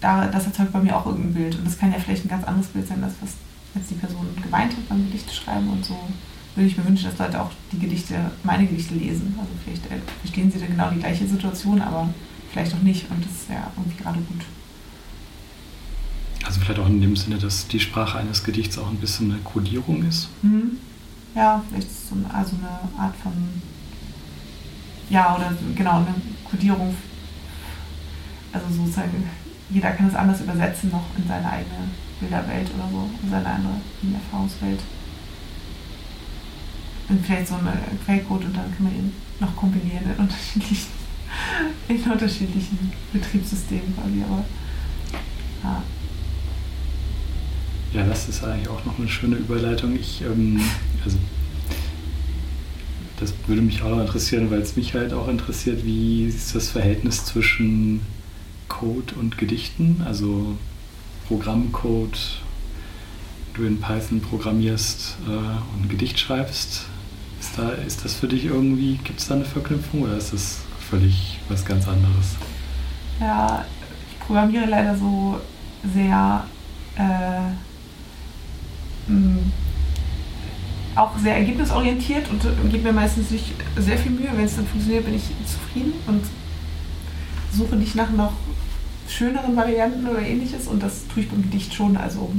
da, 0.00 0.26
das 0.26 0.46
erzeugt 0.46 0.72
bei 0.72 0.80
mir 0.80 0.96
auch 0.96 1.06
irgendein 1.06 1.34
Bild. 1.34 1.56
Und 1.56 1.66
das 1.66 1.78
kann 1.78 1.92
ja 1.92 1.98
vielleicht 1.98 2.24
ein 2.24 2.28
ganz 2.28 2.44
anderes 2.44 2.68
Bild 2.68 2.86
sein, 2.86 3.02
als 3.02 3.14
was 3.20 3.30
jetzt 3.74 3.90
die 3.90 3.94
Person 3.94 4.26
gemeint 4.42 4.72
hat 4.72 4.88
beim 4.88 5.04
Gedichte 5.06 5.34
schreiben 5.34 5.68
und 5.68 5.84
so 5.84 5.98
würde 6.54 6.68
ich 6.68 6.76
mir 6.76 6.86
wünschen, 6.86 7.08
dass 7.08 7.18
Leute 7.18 7.40
auch 7.40 7.50
die 7.70 7.78
Gedichte, 7.78 8.14
meine 8.42 8.66
Gedichte 8.66 8.94
lesen. 8.94 9.34
Also 9.38 9.50
vielleicht 9.64 9.86
äh, 9.86 10.00
verstehen 10.20 10.50
sie 10.50 10.58
dann 10.58 10.70
genau 10.70 10.90
die 10.90 10.98
gleiche 10.98 11.26
Situation, 11.26 11.80
aber 11.80 12.08
vielleicht 12.50 12.74
auch 12.74 12.82
nicht 12.82 13.10
und 13.10 13.24
das 13.24 13.32
ist 13.32 13.50
ja 13.50 13.70
irgendwie 13.76 14.02
gerade 14.02 14.18
gut. 14.20 14.44
Also 16.44 16.60
vielleicht 16.60 16.80
auch 16.80 16.88
in 16.88 17.00
dem 17.00 17.14
Sinne, 17.14 17.38
dass 17.38 17.68
die 17.68 17.78
Sprache 17.78 18.18
eines 18.18 18.42
Gedichts 18.42 18.78
auch 18.78 18.88
ein 18.88 18.96
bisschen 18.96 19.30
eine 19.30 19.40
Kodierung 19.40 20.02
ist? 20.04 20.28
Mhm. 20.42 20.78
Ja, 21.38 21.62
vielleicht 21.68 21.88
so 21.88 22.16
eine, 22.16 22.34
also 22.34 22.56
eine 22.56 23.00
Art 23.00 23.14
von, 23.14 23.32
ja, 25.08 25.36
oder 25.36 25.52
genau, 25.76 25.98
eine 25.98 26.12
Kodierung. 26.50 26.96
Also 28.52 28.66
sozusagen, 28.70 29.30
jeder 29.70 29.92
kann 29.92 30.08
es 30.08 30.16
anders 30.16 30.40
übersetzen 30.40 30.90
noch 30.90 31.04
in 31.16 31.28
seine 31.28 31.48
eigene 31.48 31.90
Bilderwelt 32.18 32.68
oder 32.74 32.88
so, 32.90 33.08
in 33.22 33.30
seine 33.30 33.46
andere 33.46 33.74
Erfahrungswelt. 34.14 34.80
Und 37.08 37.24
vielleicht 37.24 37.46
so 37.46 37.54
eine 37.54 37.72
Quellcode 38.04 38.46
und 38.46 38.56
dann 38.56 38.74
kann 38.74 38.86
man 38.86 38.96
ihn 38.96 39.12
noch 39.38 39.54
kombinieren 39.54 40.10
in 40.10 40.20
unterschiedlichen 40.20 40.90
in 41.88 42.02
unterschiedlichen 42.02 42.92
Betriebssystemen 43.12 43.94
quasi, 43.94 44.24
aber 44.24 44.44
ja. 45.62 45.82
Ja, 47.92 48.04
das 48.04 48.28
ist 48.28 48.44
eigentlich 48.44 48.68
auch 48.68 48.84
noch 48.84 48.98
eine 48.98 49.08
schöne 49.08 49.36
Überleitung. 49.36 49.96
Ich, 49.96 50.22
ähm, 50.22 50.60
also, 51.04 51.16
das 53.18 53.32
würde 53.46 53.62
mich 53.62 53.82
auch 53.82 53.90
noch 53.90 54.00
interessieren, 54.00 54.50
weil 54.50 54.60
es 54.60 54.76
mich 54.76 54.94
halt 54.94 55.12
auch 55.12 55.28
interessiert, 55.28 55.84
wie 55.84 56.26
ist 56.26 56.54
das 56.54 56.68
Verhältnis 56.68 57.24
zwischen 57.24 58.02
Code 58.68 59.14
und 59.18 59.38
Gedichten, 59.38 60.02
also 60.04 60.56
Programmcode, 61.26 62.18
du 63.54 63.64
in 63.64 63.80
Python 63.80 64.20
programmierst 64.20 65.16
äh, 65.26 65.30
und 65.30 65.84
ein 65.84 65.88
Gedicht 65.88 66.18
schreibst. 66.18 66.86
Ist, 67.40 67.56
da, 67.56 67.70
ist 67.70 68.04
das 68.04 68.14
für 68.14 68.28
dich 68.28 68.44
irgendwie, 68.44 68.98
gibt 69.02 69.20
es 69.20 69.28
da 69.28 69.34
eine 69.34 69.44
Verknüpfung 69.44 70.02
oder 70.02 70.16
ist 70.16 70.32
das 70.32 70.60
völlig 70.90 71.38
was 71.48 71.64
ganz 71.64 71.88
anderes. 71.88 72.36
Ja, 73.20 73.64
ich 74.10 74.18
programmiere 74.20 74.66
leider 74.66 74.96
so 74.96 75.40
sehr 75.94 76.44
äh, 76.96 77.52
auch 80.94 81.16
sehr 81.18 81.36
ergebnisorientiert 81.36 82.28
und 82.30 82.42
gebe 82.70 82.84
mir 82.84 82.92
meistens 82.92 83.30
nicht 83.30 83.52
sehr 83.76 83.98
viel 83.98 84.12
Mühe. 84.12 84.30
Wenn 84.34 84.44
es 84.44 84.56
dann 84.56 84.66
funktioniert, 84.66 85.04
bin 85.04 85.14
ich 85.14 85.24
zufrieden 85.46 85.92
und 86.06 86.22
suche 87.52 87.76
nicht 87.76 87.94
nach 87.94 88.10
noch 88.10 88.32
schöneren 89.08 89.56
Varianten 89.56 90.06
oder 90.06 90.20
ähnliches 90.20 90.66
und 90.66 90.82
das 90.82 91.06
tue 91.08 91.22
ich 91.22 91.30
beim 91.30 91.42
Gedicht 91.42 91.72
schon. 91.74 91.96
Also 91.96 92.30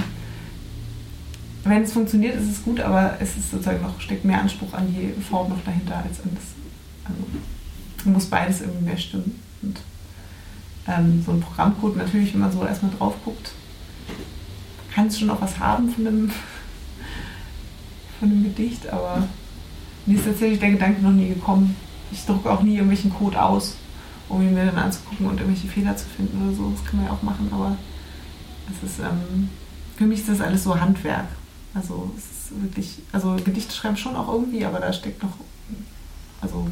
wenn 1.64 1.84
es 1.84 1.94
funktioniert, 1.94 2.36
ist 2.36 2.50
es 2.50 2.64
gut, 2.64 2.80
aber 2.80 3.18
es 3.20 3.38
ist 3.38 3.52
sozusagen 3.52 3.82
noch, 3.82 4.00
steckt 4.00 4.26
mehr 4.26 4.42
Anspruch 4.42 4.74
an 4.74 4.94
die 4.94 5.22
Form 5.22 5.50
noch 5.50 5.64
dahinter 5.66 5.98
als 5.98 6.22
an 6.22 6.32
das. 6.34 6.44
Also 7.06 8.10
muss 8.10 8.26
beides 8.28 8.62
irgendwie 8.62 8.86
mehr 8.86 8.98
stimmen. 8.98 9.40
Und 9.62 9.80
ähm, 10.88 11.24
so 11.26 11.32
ein 11.32 11.42
Programmcode 11.42 11.98
natürlich, 11.98 12.34
wenn 12.34 12.42
man 12.42 12.52
so 12.52 12.66
erstmal 12.66 12.92
drauf 12.98 13.16
guckt, 13.24 13.52
kann 14.94 15.08
es 15.08 15.20
schon 15.20 15.30
auch 15.30 15.42
was 15.42 15.60
haben 15.60 15.90
von 15.90 16.08
einem, 16.08 16.32
von 18.20 18.30
einem 18.30 18.44
Gedicht, 18.44 18.88
aber 18.90 19.28
mir 20.06 20.18
ist 20.18 20.26
tatsächlich 20.26 20.60
der 20.60 20.72
Gedanke 20.72 21.02
noch 21.02 21.12
nie 21.12 21.30
gekommen. 21.30 21.76
Ich 22.12 22.26
drucke 22.26 22.52
auch 22.52 22.62
nie 22.62 22.74
irgendwelchen 22.74 23.14
Code 23.14 23.42
aus, 23.42 23.76
um 24.28 24.42
ihn 24.42 24.54
mir 24.54 24.66
dann 24.66 24.78
anzugucken 24.78 25.28
und 25.28 25.40
irgendwelche 25.40 25.68
Fehler 25.68 25.96
zu 25.96 26.06
finden 26.06 26.42
oder 26.42 26.56
so. 26.56 26.72
Das 26.72 26.86
kann 26.86 26.98
man 26.98 27.08
ja 27.08 27.14
auch 27.14 27.24
machen, 27.24 27.50
aber 27.52 27.78
es 28.70 28.90
ist, 28.90 29.00
ähm, 29.00 29.50
für 29.98 30.06
mich 30.06 30.20
ist 30.20 30.30
das 30.30 30.42
alles 30.42 30.64
so 30.64 30.80
Handwerk. 30.80 31.28
Also 31.74 32.12
es 32.18 32.24
ist 32.24 32.62
wirklich, 32.62 33.00
also 33.12 33.36
Gedichte 33.44 33.74
schreiben 33.74 33.98
schon 33.98 34.16
auch 34.16 34.32
irgendwie, 34.32 34.66
aber 34.66 34.80
da 34.80 34.92
steckt 34.92 35.22
noch, 35.22 35.34
also 36.42 36.68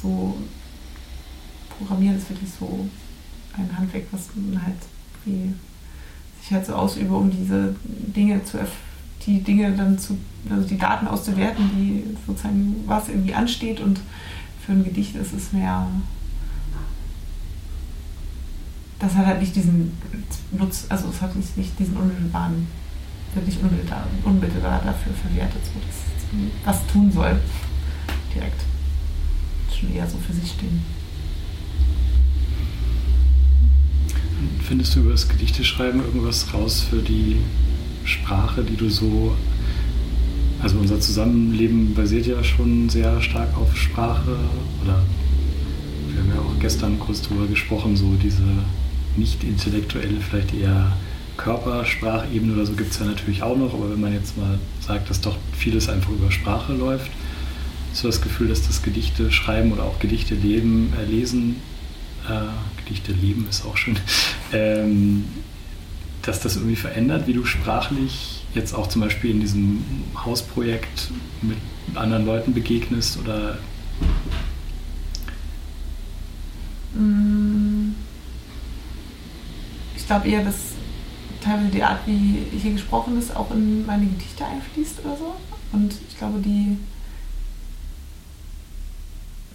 so 0.00 0.36
Programmieren 1.78 2.16
ist 2.16 2.30
wirklich 2.30 2.50
so 2.58 2.88
ein 3.56 3.76
Handwerk, 3.76 4.04
was 4.12 4.28
man 4.34 4.64
halt 4.64 4.76
wie 5.24 5.54
sich 6.40 6.52
halt 6.52 6.66
so 6.66 6.74
ausübe, 6.74 7.14
um 7.14 7.30
diese 7.30 7.74
Dinge 7.84 8.44
zu 8.44 8.58
die 9.26 9.42
Dinge 9.42 9.72
dann 9.72 9.98
zu, 9.98 10.18
also 10.50 10.66
die 10.66 10.78
Daten 10.78 11.06
auszuwerten, 11.06 11.70
die 11.76 12.16
sozusagen 12.26 12.76
was 12.86 13.08
irgendwie 13.08 13.34
ansteht 13.34 13.80
und 13.80 14.00
für 14.64 14.72
ein 14.72 14.84
Gedicht 14.84 15.16
ist 15.16 15.32
es 15.32 15.52
mehr 15.52 15.86
das 19.04 19.14
hat 19.14 19.26
halt 19.26 19.40
nicht 19.40 19.54
diesen 19.54 19.92
Nutz, 20.52 20.86
also 20.88 21.08
es 21.08 21.20
hat 21.20 21.34
nicht, 21.36 21.56
nicht 21.56 21.78
diesen 21.78 21.96
unmittelbaren, 21.96 22.66
wird 23.34 23.46
nicht 23.46 23.62
unmittelbar, 23.62 24.06
unmittelbar 24.24 24.80
dafür 24.84 25.12
verwertet, 25.12 25.60
so 25.64 25.80
dass 25.80 26.04
was 26.64 26.86
tun 26.92 27.12
soll 27.12 27.38
direkt 28.34 28.62
schon 29.78 29.94
eher 29.94 30.08
so 30.08 30.18
für 30.18 30.32
sich 30.32 30.50
stehen. 30.50 30.82
Findest 34.62 34.96
du 34.96 35.00
über 35.00 35.12
das 35.12 35.28
Gedichteschreiben 35.28 36.00
irgendwas 36.00 36.52
raus 36.52 36.80
für 36.80 37.02
die 37.02 37.36
Sprache, 38.04 38.62
die 38.62 38.76
du 38.76 38.88
so. 38.88 39.34
Also 40.62 40.78
unser 40.78 41.00
Zusammenleben 41.00 41.94
basiert 41.94 42.26
ja 42.26 42.42
schon 42.42 42.88
sehr 42.88 43.20
stark 43.20 43.56
auf 43.56 43.76
Sprache 43.76 44.36
oder 44.82 45.02
wir 46.08 46.22
haben 46.22 46.30
ja 46.34 46.40
auch 46.40 46.60
gestern 46.60 46.98
kurz 46.98 47.22
darüber 47.22 47.46
gesprochen, 47.46 47.96
so 47.96 48.14
diese 48.22 48.42
nicht 49.16 49.44
intellektuelle, 49.44 50.20
vielleicht 50.20 50.54
eher 50.54 50.92
Körpersprachebene 51.36 52.54
oder 52.54 52.66
so 52.66 52.74
gibt 52.74 52.92
es 52.92 52.98
ja 52.98 53.06
natürlich 53.06 53.42
auch 53.42 53.56
noch, 53.56 53.74
aber 53.74 53.90
wenn 53.90 54.00
man 54.00 54.12
jetzt 54.12 54.36
mal 54.38 54.58
sagt, 54.80 55.10
dass 55.10 55.20
doch 55.20 55.36
vieles 55.56 55.88
einfach 55.88 56.10
über 56.10 56.30
Sprache 56.30 56.72
läuft, 56.72 57.10
so 57.92 58.08
das 58.08 58.20
Gefühl, 58.20 58.48
dass 58.48 58.66
das 58.66 58.82
Gedichte 58.82 59.30
schreiben 59.30 59.72
oder 59.72 59.84
auch 59.84 59.98
Gedichte 59.98 60.34
leben, 60.34 60.92
äh, 61.00 61.04
lesen, 61.04 61.56
äh, 62.28 62.82
Gedichte 62.82 63.12
leben 63.12 63.46
ist 63.50 63.64
auch 63.66 63.76
schön, 63.76 63.98
ähm, 64.52 65.24
dass 66.26 66.40
das 66.40 66.56
irgendwie 66.56 66.76
verändert, 66.76 67.26
wie 67.26 67.32
du 67.32 67.44
sprachlich 67.44 68.44
jetzt 68.54 68.72
auch 68.74 68.86
zum 68.88 69.02
Beispiel 69.02 69.30
in 69.30 69.40
diesem 69.40 69.84
Hausprojekt 70.24 71.10
mit 71.42 71.58
anderen 71.94 72.24
Leuten 72.26 72.54
begegnest 72.54 73.18
oder 73.18 73.58
Mm. 76.94 77.94
Ich 79.96 80.06
glaube 80.06 80.28
eher, 80.28 80.44
dass 80.44 80.54
teilweise 81.42 81.70
die 81.70 81.82
Art, 81.82 82.06
wie 82.06 82.46
hier 82.56 82.72
gesprochen 82.72 83.18
ist, 83.18 83.34
auch 83.34 83.50
in 83.50 83.84
meine 83.84 84.06
Gedichte 84.06 84.44
einfließt 84.44 85.04
oder 85.04 85.16
so. 85.16 85.34
Und 85.72 85.94
ich 86.08 86.16
glaube, 86.16 86.38
die. 86.38 86.76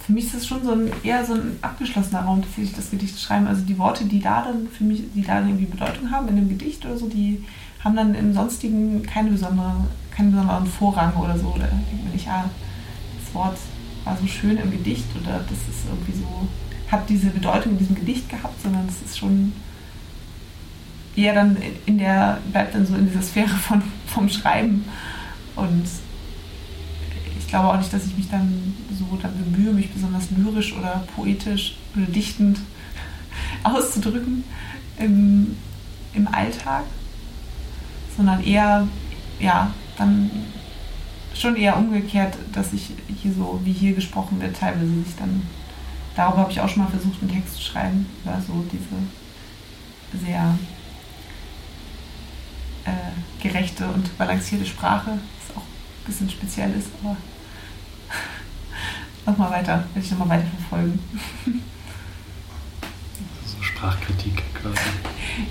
Für 0.09 0.13
mich 0.13 0.25
ist 0.25 0.33
das 0.33 0.47
schon 0.47 0.63
so 0.63 0.71
ein, 0.71 0.91
eher 1.03 1.23
so 1.23 1.35
ein 1.35 1.59
abgeschlossener 1.61 2.21
Raum, 2.21 2.41
tatsächlich 2.41 2.73
das 2.73 2.89
Gedicht 2.89 3.21
schreiben. 3.21 3.45
Also 3.45 3.61
die 3.61 3.77
Worte, 3.77 4.05
die 4.05 4.19
da 4.19 4.41
dann 4.41 4.67
für 4.67 4.83
mich, 4.83 5.03
die 5.13 5.21
da 5.21 5.39
irgendwie 5.39 5.65
Bedeutung 5.65 6.09
haben 6.09 6.27
in 6.29 6.35
dem 6.35 6.49
Gedicht 6.49 6.83
oder 6.83 6.97
so, 6.97 7.07
die 7.07 7.45
haben 7.83 7.95
dann 7.95 8.15
im 8.15 8.33
Sonstigen 8.33 9.03
keine 9.03 9.29
besondere, 9.29 9.85
keinen 10.09 10.31
besonderen 10.31 10.65
Vorrang 10.65 11.13
oder 11.13 11.37
so. 11.37 11.49
Oder 11.49 11.67
denkt 11.67 12.03
man 12.03 12.11
nicht, 12.11 12.27
ah, 12.27 12.49
das 13.23 13.35
Wort 13.35 13.55
war 14.03 14.17
so 14.19 14.25
schön 14.25 14.57
im 14.57 14.71
Gedicht 14.71 15.05
oder 15.15 15.45
das 15.47 15.59
ist 15.69 15.85
irgendwie 15.87 16.19
so 16.19 16.47
hat 16.91 17.07
diese 17.07 17.27
Bedeutung 17.27 17.73
in 17.73 17.77
diesem 17.77 17.95
Gedicht 17.95 18.27
gehabt, 18.29 18.59
sondern 18.63 18.87
es 18.87 19.03
ist 19.03 19.19
schon 19.19 19.53
eher 21.15 21.35
dann 21.35 21.55
in 21.85 21.99
der, 21.99 22.39
bleibt 22.51 22.73
dann 22.73 22.87
so 22.87 22.95
in 22.95 23.07
dieser 23.07 23.21
Sphäre 23.21 23.49
von, 23.49 23.83
vom 24.07 24.27
Schreiben. 24.27 24.85
Und 25.55 25.85
glaube 27.49 27.69
auch 27.69 27.77
nicht, 27.77 27.91
dass 27.93 28.05
ich 28.05 28.17
mich 28.17 28.29
dann 28.29 28.75
so 28.97 29.17
dann 29.21 29.33
bemühe, 29.37 29.73
mich 29.73 29.91
besonders 29.91 30.29
lyrisch 30.31 30.73
oder 30.73 31.03
poetisch 31.15 31.77
oder 31.95 32.05
dichtend 32.05 32.59
auszudrücken 33.63 34.43
im, 34.97 35.55
im 36.13 36.27
Alltag, 36.27 36.83
sondern 38.15 38.43
eher, 38.43 38.87
ja, 39.39 39.71
dann 39.97 40.29
schon 41.33 41.55
eher 41.55 41.77
umgekehrt, 41.77 42.37
dass 42.53 42.73
ich 42.73 42.91
hier 43.21 43.33
so, 43.33 43.61
wie 43.63 43.71
hier 43.71 43.93
gesprochen 43.93 44.41
wird, 44.41 44.57
teilweise 44.57 45.03
sich 45.03 45.15
dann 45.17 45.41
darüber 46.19 46.39
habe 46.39 46.51
ich 46.51 46.59
auch 46.59 46.67
schon 46.67 46.83
mal 46.83 46.89
versucht, 46.89 47.21
einen 47.21 47.31
Text 47.31 47.55
zu 47.55 47.61
schreiben, 47.61 48.05
über 48.23 48.41
so 48.45 48.65
diese 48.71 50.25
sehr 50.25 50.57
äh, 52.85 53.41
gerechte 53.41 53.87
und 53.87 54.17
balancierte 54.17 54.65
Sprache, 54.65 55.11
was 55.11 55.57
auch 55.57 55.61
ein 55.61 56.05
bisschen 56.05 56.29
speziell 56.29 56.73
ist, 56.73 56.89
aber 57.01 57.15
nochmal 59.29 59.51
weiter, 59.51 59.83
werde 59.93 60.05
ich 60.05 60.11
nochmal 60.11 60.29
weiter 60.39 60.47
verfolgen. 60.57 60.99
So 63.45 63.61
Sprachkritik 63.61 64.43
quasi. 64.53 64.79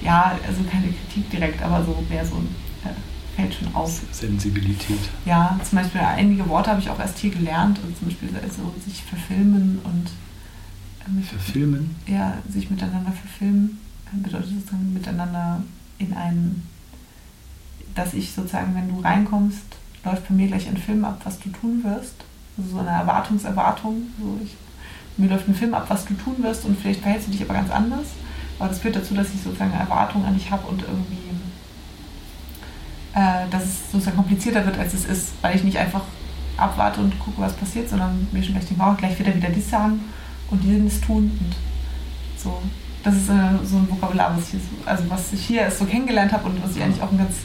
Ja, 0.02 0.38
also 0.46 0.62
keine 0.70 0.88
Kritik 0.88 1.30
direkt, 1.30 1.62
aber 1.62 1.84
so 1.84 2.04
mehr 2.08 2.24
so 2.24 2.36
ein 2.36 2.54
äh, 2.84 3.36
fällt 3.36 3.54
schon 3.54 3.74
auf. 3.74 4.00
Sensibilität. 4.12 5.00
Ja, 5.24 5.58
zum 5.68 5.78
Beispiel 5.78 6.00
einige 6.00 6.48
Worte 6.48 6.70
habe 6.70 6.80
ich 6.80 6.90
auch 6.90 6.98
erst 6.98 7.18
hier 7.18 7.30
gelernt, 7.30 7.78
also 7.78 7.92
zum 7.98 8.08
Beispiel 8.08 8.30
also 8.42 8.74
sich 8.84 9.02
verfilmen 9.02 9.80
und 9.84 10.10
Verfilmen? 11.22 11.96
Ja, 12.06 12.34
sich 12.48 12.70
miteinander 12.70 13.12
verfilmen 13.12 13.78
bedeutet 14.12 14.50
sozusagen 14.50 14.92
miteinander 14.92 15.62
in 15.98 16.12
einen, 16.12 16.66
dass 17.94 18.14
ich 18.14 18.32
sozusagen, 18.32 18.74
wenn 18.74 18.88
du 18.88 19.00
reinkommst, 19.00 19.64
läuft 20.04 20.28
bei 20.28 20.34
mir 20.34 20.48
gleich 20.48 20.68
ein 20.68 20.76
Film 20.76 21.04
ab, 21.04 21.20
was 21.24 21.38
du 21.38 21.50
tun 21.50 21.82
wirst. 21.84 22.14
So 22.58 22.78
eine 22.78 22.90
Erwartungserwartung. 22.90 24.02
So 24.18 24.38
ich, 24.42 24.56
mir 25.16 25.28
läuft 25.28 25.48
ein 25.48 25.54
Film 25.54 25.74
ab, 25.74 25.86
was 25.88 26.04
du 26.04 26.14
tun 26.14 26.36
wirst 26.42 26.64
und 26.64 26.78
vielleicht 26.78 27.00
verhältst 27.00 27.28
du 27.28 27.32
dich 27.32 27.42
aber 27.42 27.54
ganz 27.54 27.70
anders. 27.70 28.06
Aber 28.58 28.68
das 28.68 28.80
führt 28.80 28.96
dazu, 28.96 29.14
dass 29.14 29.32
ich 29.32 29.42
sozusagen 29.42 29.72
eine 29.72 29.82
Erwartung 29.82 30.24
an 30.24 30.34
dich 30.34 30.50
habe 30.50 30.66
und 30.66 30.82
irgendwie, 30.82 31.30
äh, 33.14 33.48
dass 33.50 33.64
es 33.64 33.92
sozusagen 33.92 34.16
komplizierter 34.16 34.64
wird, 34.66 34.78
als 34.78 34.94
es 34.94 35.04
ist, 35.04 35.32
weil 35.42 35.54
ich 35.54 35.64
nicht 35.64 35.78
einfach 35.78 36.02
abwarte 36.56 37.00
und 37.00 37.18
gucke, 37.20 37.40
was 37.40 37.54
passiert, 37.54 37.88
sondern 37.88 38.26
mir 38.32 38.42
schon 38.42 38.54
gleich 38.54 38.66
denke, 38.66 38.82
oh, 38.84 38.94
gleich 38.94 39.18
wird 39.18 39.28
er 39.28 39.36
wieder 39.36 39.50
dies 39.50 39.70
sagen 39.70 40.00
und 40.50 40.64
jenes 40.64 41.00
tun 41.00 41.30
und 41.40 41.54
so. 42.36 42.60
Das 43.04 43.14
ist 43.14 43.28
äh, 43.28 43.64
so 43.64 43.76
ein 43.76 43.88
Vokabular, 43.88 44.36
was 44.36 44.44
ich, 44.44 44.50
hier 44.50 44.60
so, 44.60 44.88
also 44.88 45.04
was 45.08 45.32
ich 45.32 45.46
hier 45.46 45.60
erst 45.62 45.78
so 45.78 45.84
kennengelernt 45.84 46.32
habe 46.32 46.48
und 46.48 46.62
was 46.62 46.76
ich 46.76 46.82
eigentlich 46.82 47.02
auch 47.02 47.12
ein 47.12 47.18
ganz 47.18 47.36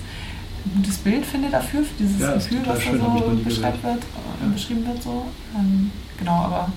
gutes 0.76 0.98
Bild 0.98 1.26
finde 1.26 1.50
dafür, 1.50 1.84
für 1.84 1.94
dieses 2.00 2.20
ja, 2.20 2.34
Gefühl, 2.34 2.62
was 2.66 2.80
da 2.80 2.92
so 2.92 3.42
beschreibt 3.44 3.84
wird, 3.84 4.04
ja. 4.42 4.50
beschrieben 4.52 4.88
wird. 4.88 5.04
So. 5.04 5.26
Ähm, 5.56 5.92
genau, 6.18 6.34
aber 6.34 6.70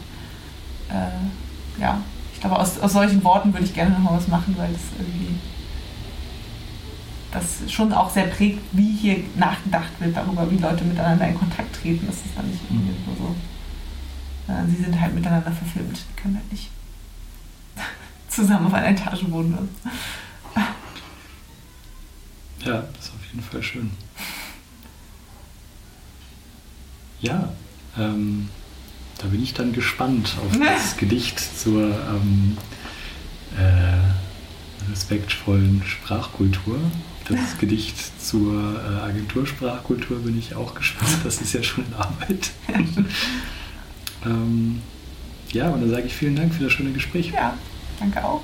äh, 0.91 1.81
ja, 1.81 2.01
ich 2.35 2.41
glaube, 2.41 2.59
aus, 2.59 2.79
aus 2.81 2.93
solchen 2.93 3.23
Worten 3.25 3.53
würde 3.53 3.65
ich 3.65 3.75
gerne 3.75 3.99
noch 3.99 4.13
was 4.13 4.29
machen, 4.29 4.55
weil 4.59 4.73
das 4.73 4.83
irgendwie 4.99 5.35
das 7.33 7.71
schon 7.71 7.93
auch 7.93 8.11
sehr 8.11 8.27
prägt, 8.27 8.61
wie 8.73 8.93
hier 8.93 9.19
nachgedacht 9.37 9.93
wird 9.99 10.17
darüber, 10.17 10.51
wie 10.51 10.57
Leute 10.57 10.85
miteinander 10.85 11.29
in 11.29 11.39
Kontakt 11.39 11.81
treten. 11.81 12.07
Das 12.07 12.17
ist 12.17 12.37
dann 12.37 12.49
nicht 12.49 12.63
irgendwie 12.71 12.93
mhm. 12.93 13.05
nur 13.07 13.17
so 13.17 13.35
äh, 14.49 14.67
sie 14.69 14.83
sind 14.83 15.01
halt 15.01 15.15
miteinander 15.15 15.51
verfilmt. 15.51 15.99
Die 15.99 16.21
können 16.21 16.37
halt 16.37 16.53
nicht 16.53 16.71
zusammen 18.29 18.67
auf 18.67 18.75
einer 18.75 18.89
Etage 18.89 19.25
wohnen. 19.29 19.69
Ja, 22.65 22.85
das 22.97 23.13
jeden 23.37 23.49
Fall 23.49 23.63
schön. 23.63 23.91
Ja, 27.21 27.53
ähm, 27.99 28.49
da 29.19 29.27
bin 29.29 29.43
ich 29.43 29.55
dann 29.55 29.73
gespannt 29.73 30.37
auf 30.45 30.59
das 30.59 30.97
Gedicht 30.97 31.39
zur 31.39 31.83
ähm, 31.83 32.57
äh, 33.57 34.91
respektvollen 34.91 35.83
Sprachkultur. 35.87 36.79
Das 37.29 37.59
Gedicht 37.59 37.97
zur 38.23 38.81
äh, 38.81 39.01
Agentursprachkultur 39.03 40.21
bin 40.21 40.39
ich 40.39 40.55
auch 40.55 40.75
gespannt. 40.75 41.19
Das 41.25 41.41
ist 41.41 41.53
ja 41.53 41.63
schon 41.63 41.87
in 41.87 41.95
Arbeit. 41.95 42.51
Ähm, 44.25 44.81
ja, 45.53 45.69
und 45.69 45.83
dann 45.83 45.91
sage 45.91 46.07
ich 46.07 46.15
vielen 46.15 46.35
Dank 46.35 46.53
für 46.53 46.65
das 46.65 46.73
schöne 46.73 46.91
Gespräch. 46.91 47.31
Ja, 47.31 47.57
danke 48.01 48.25
auch. 48.25 48.41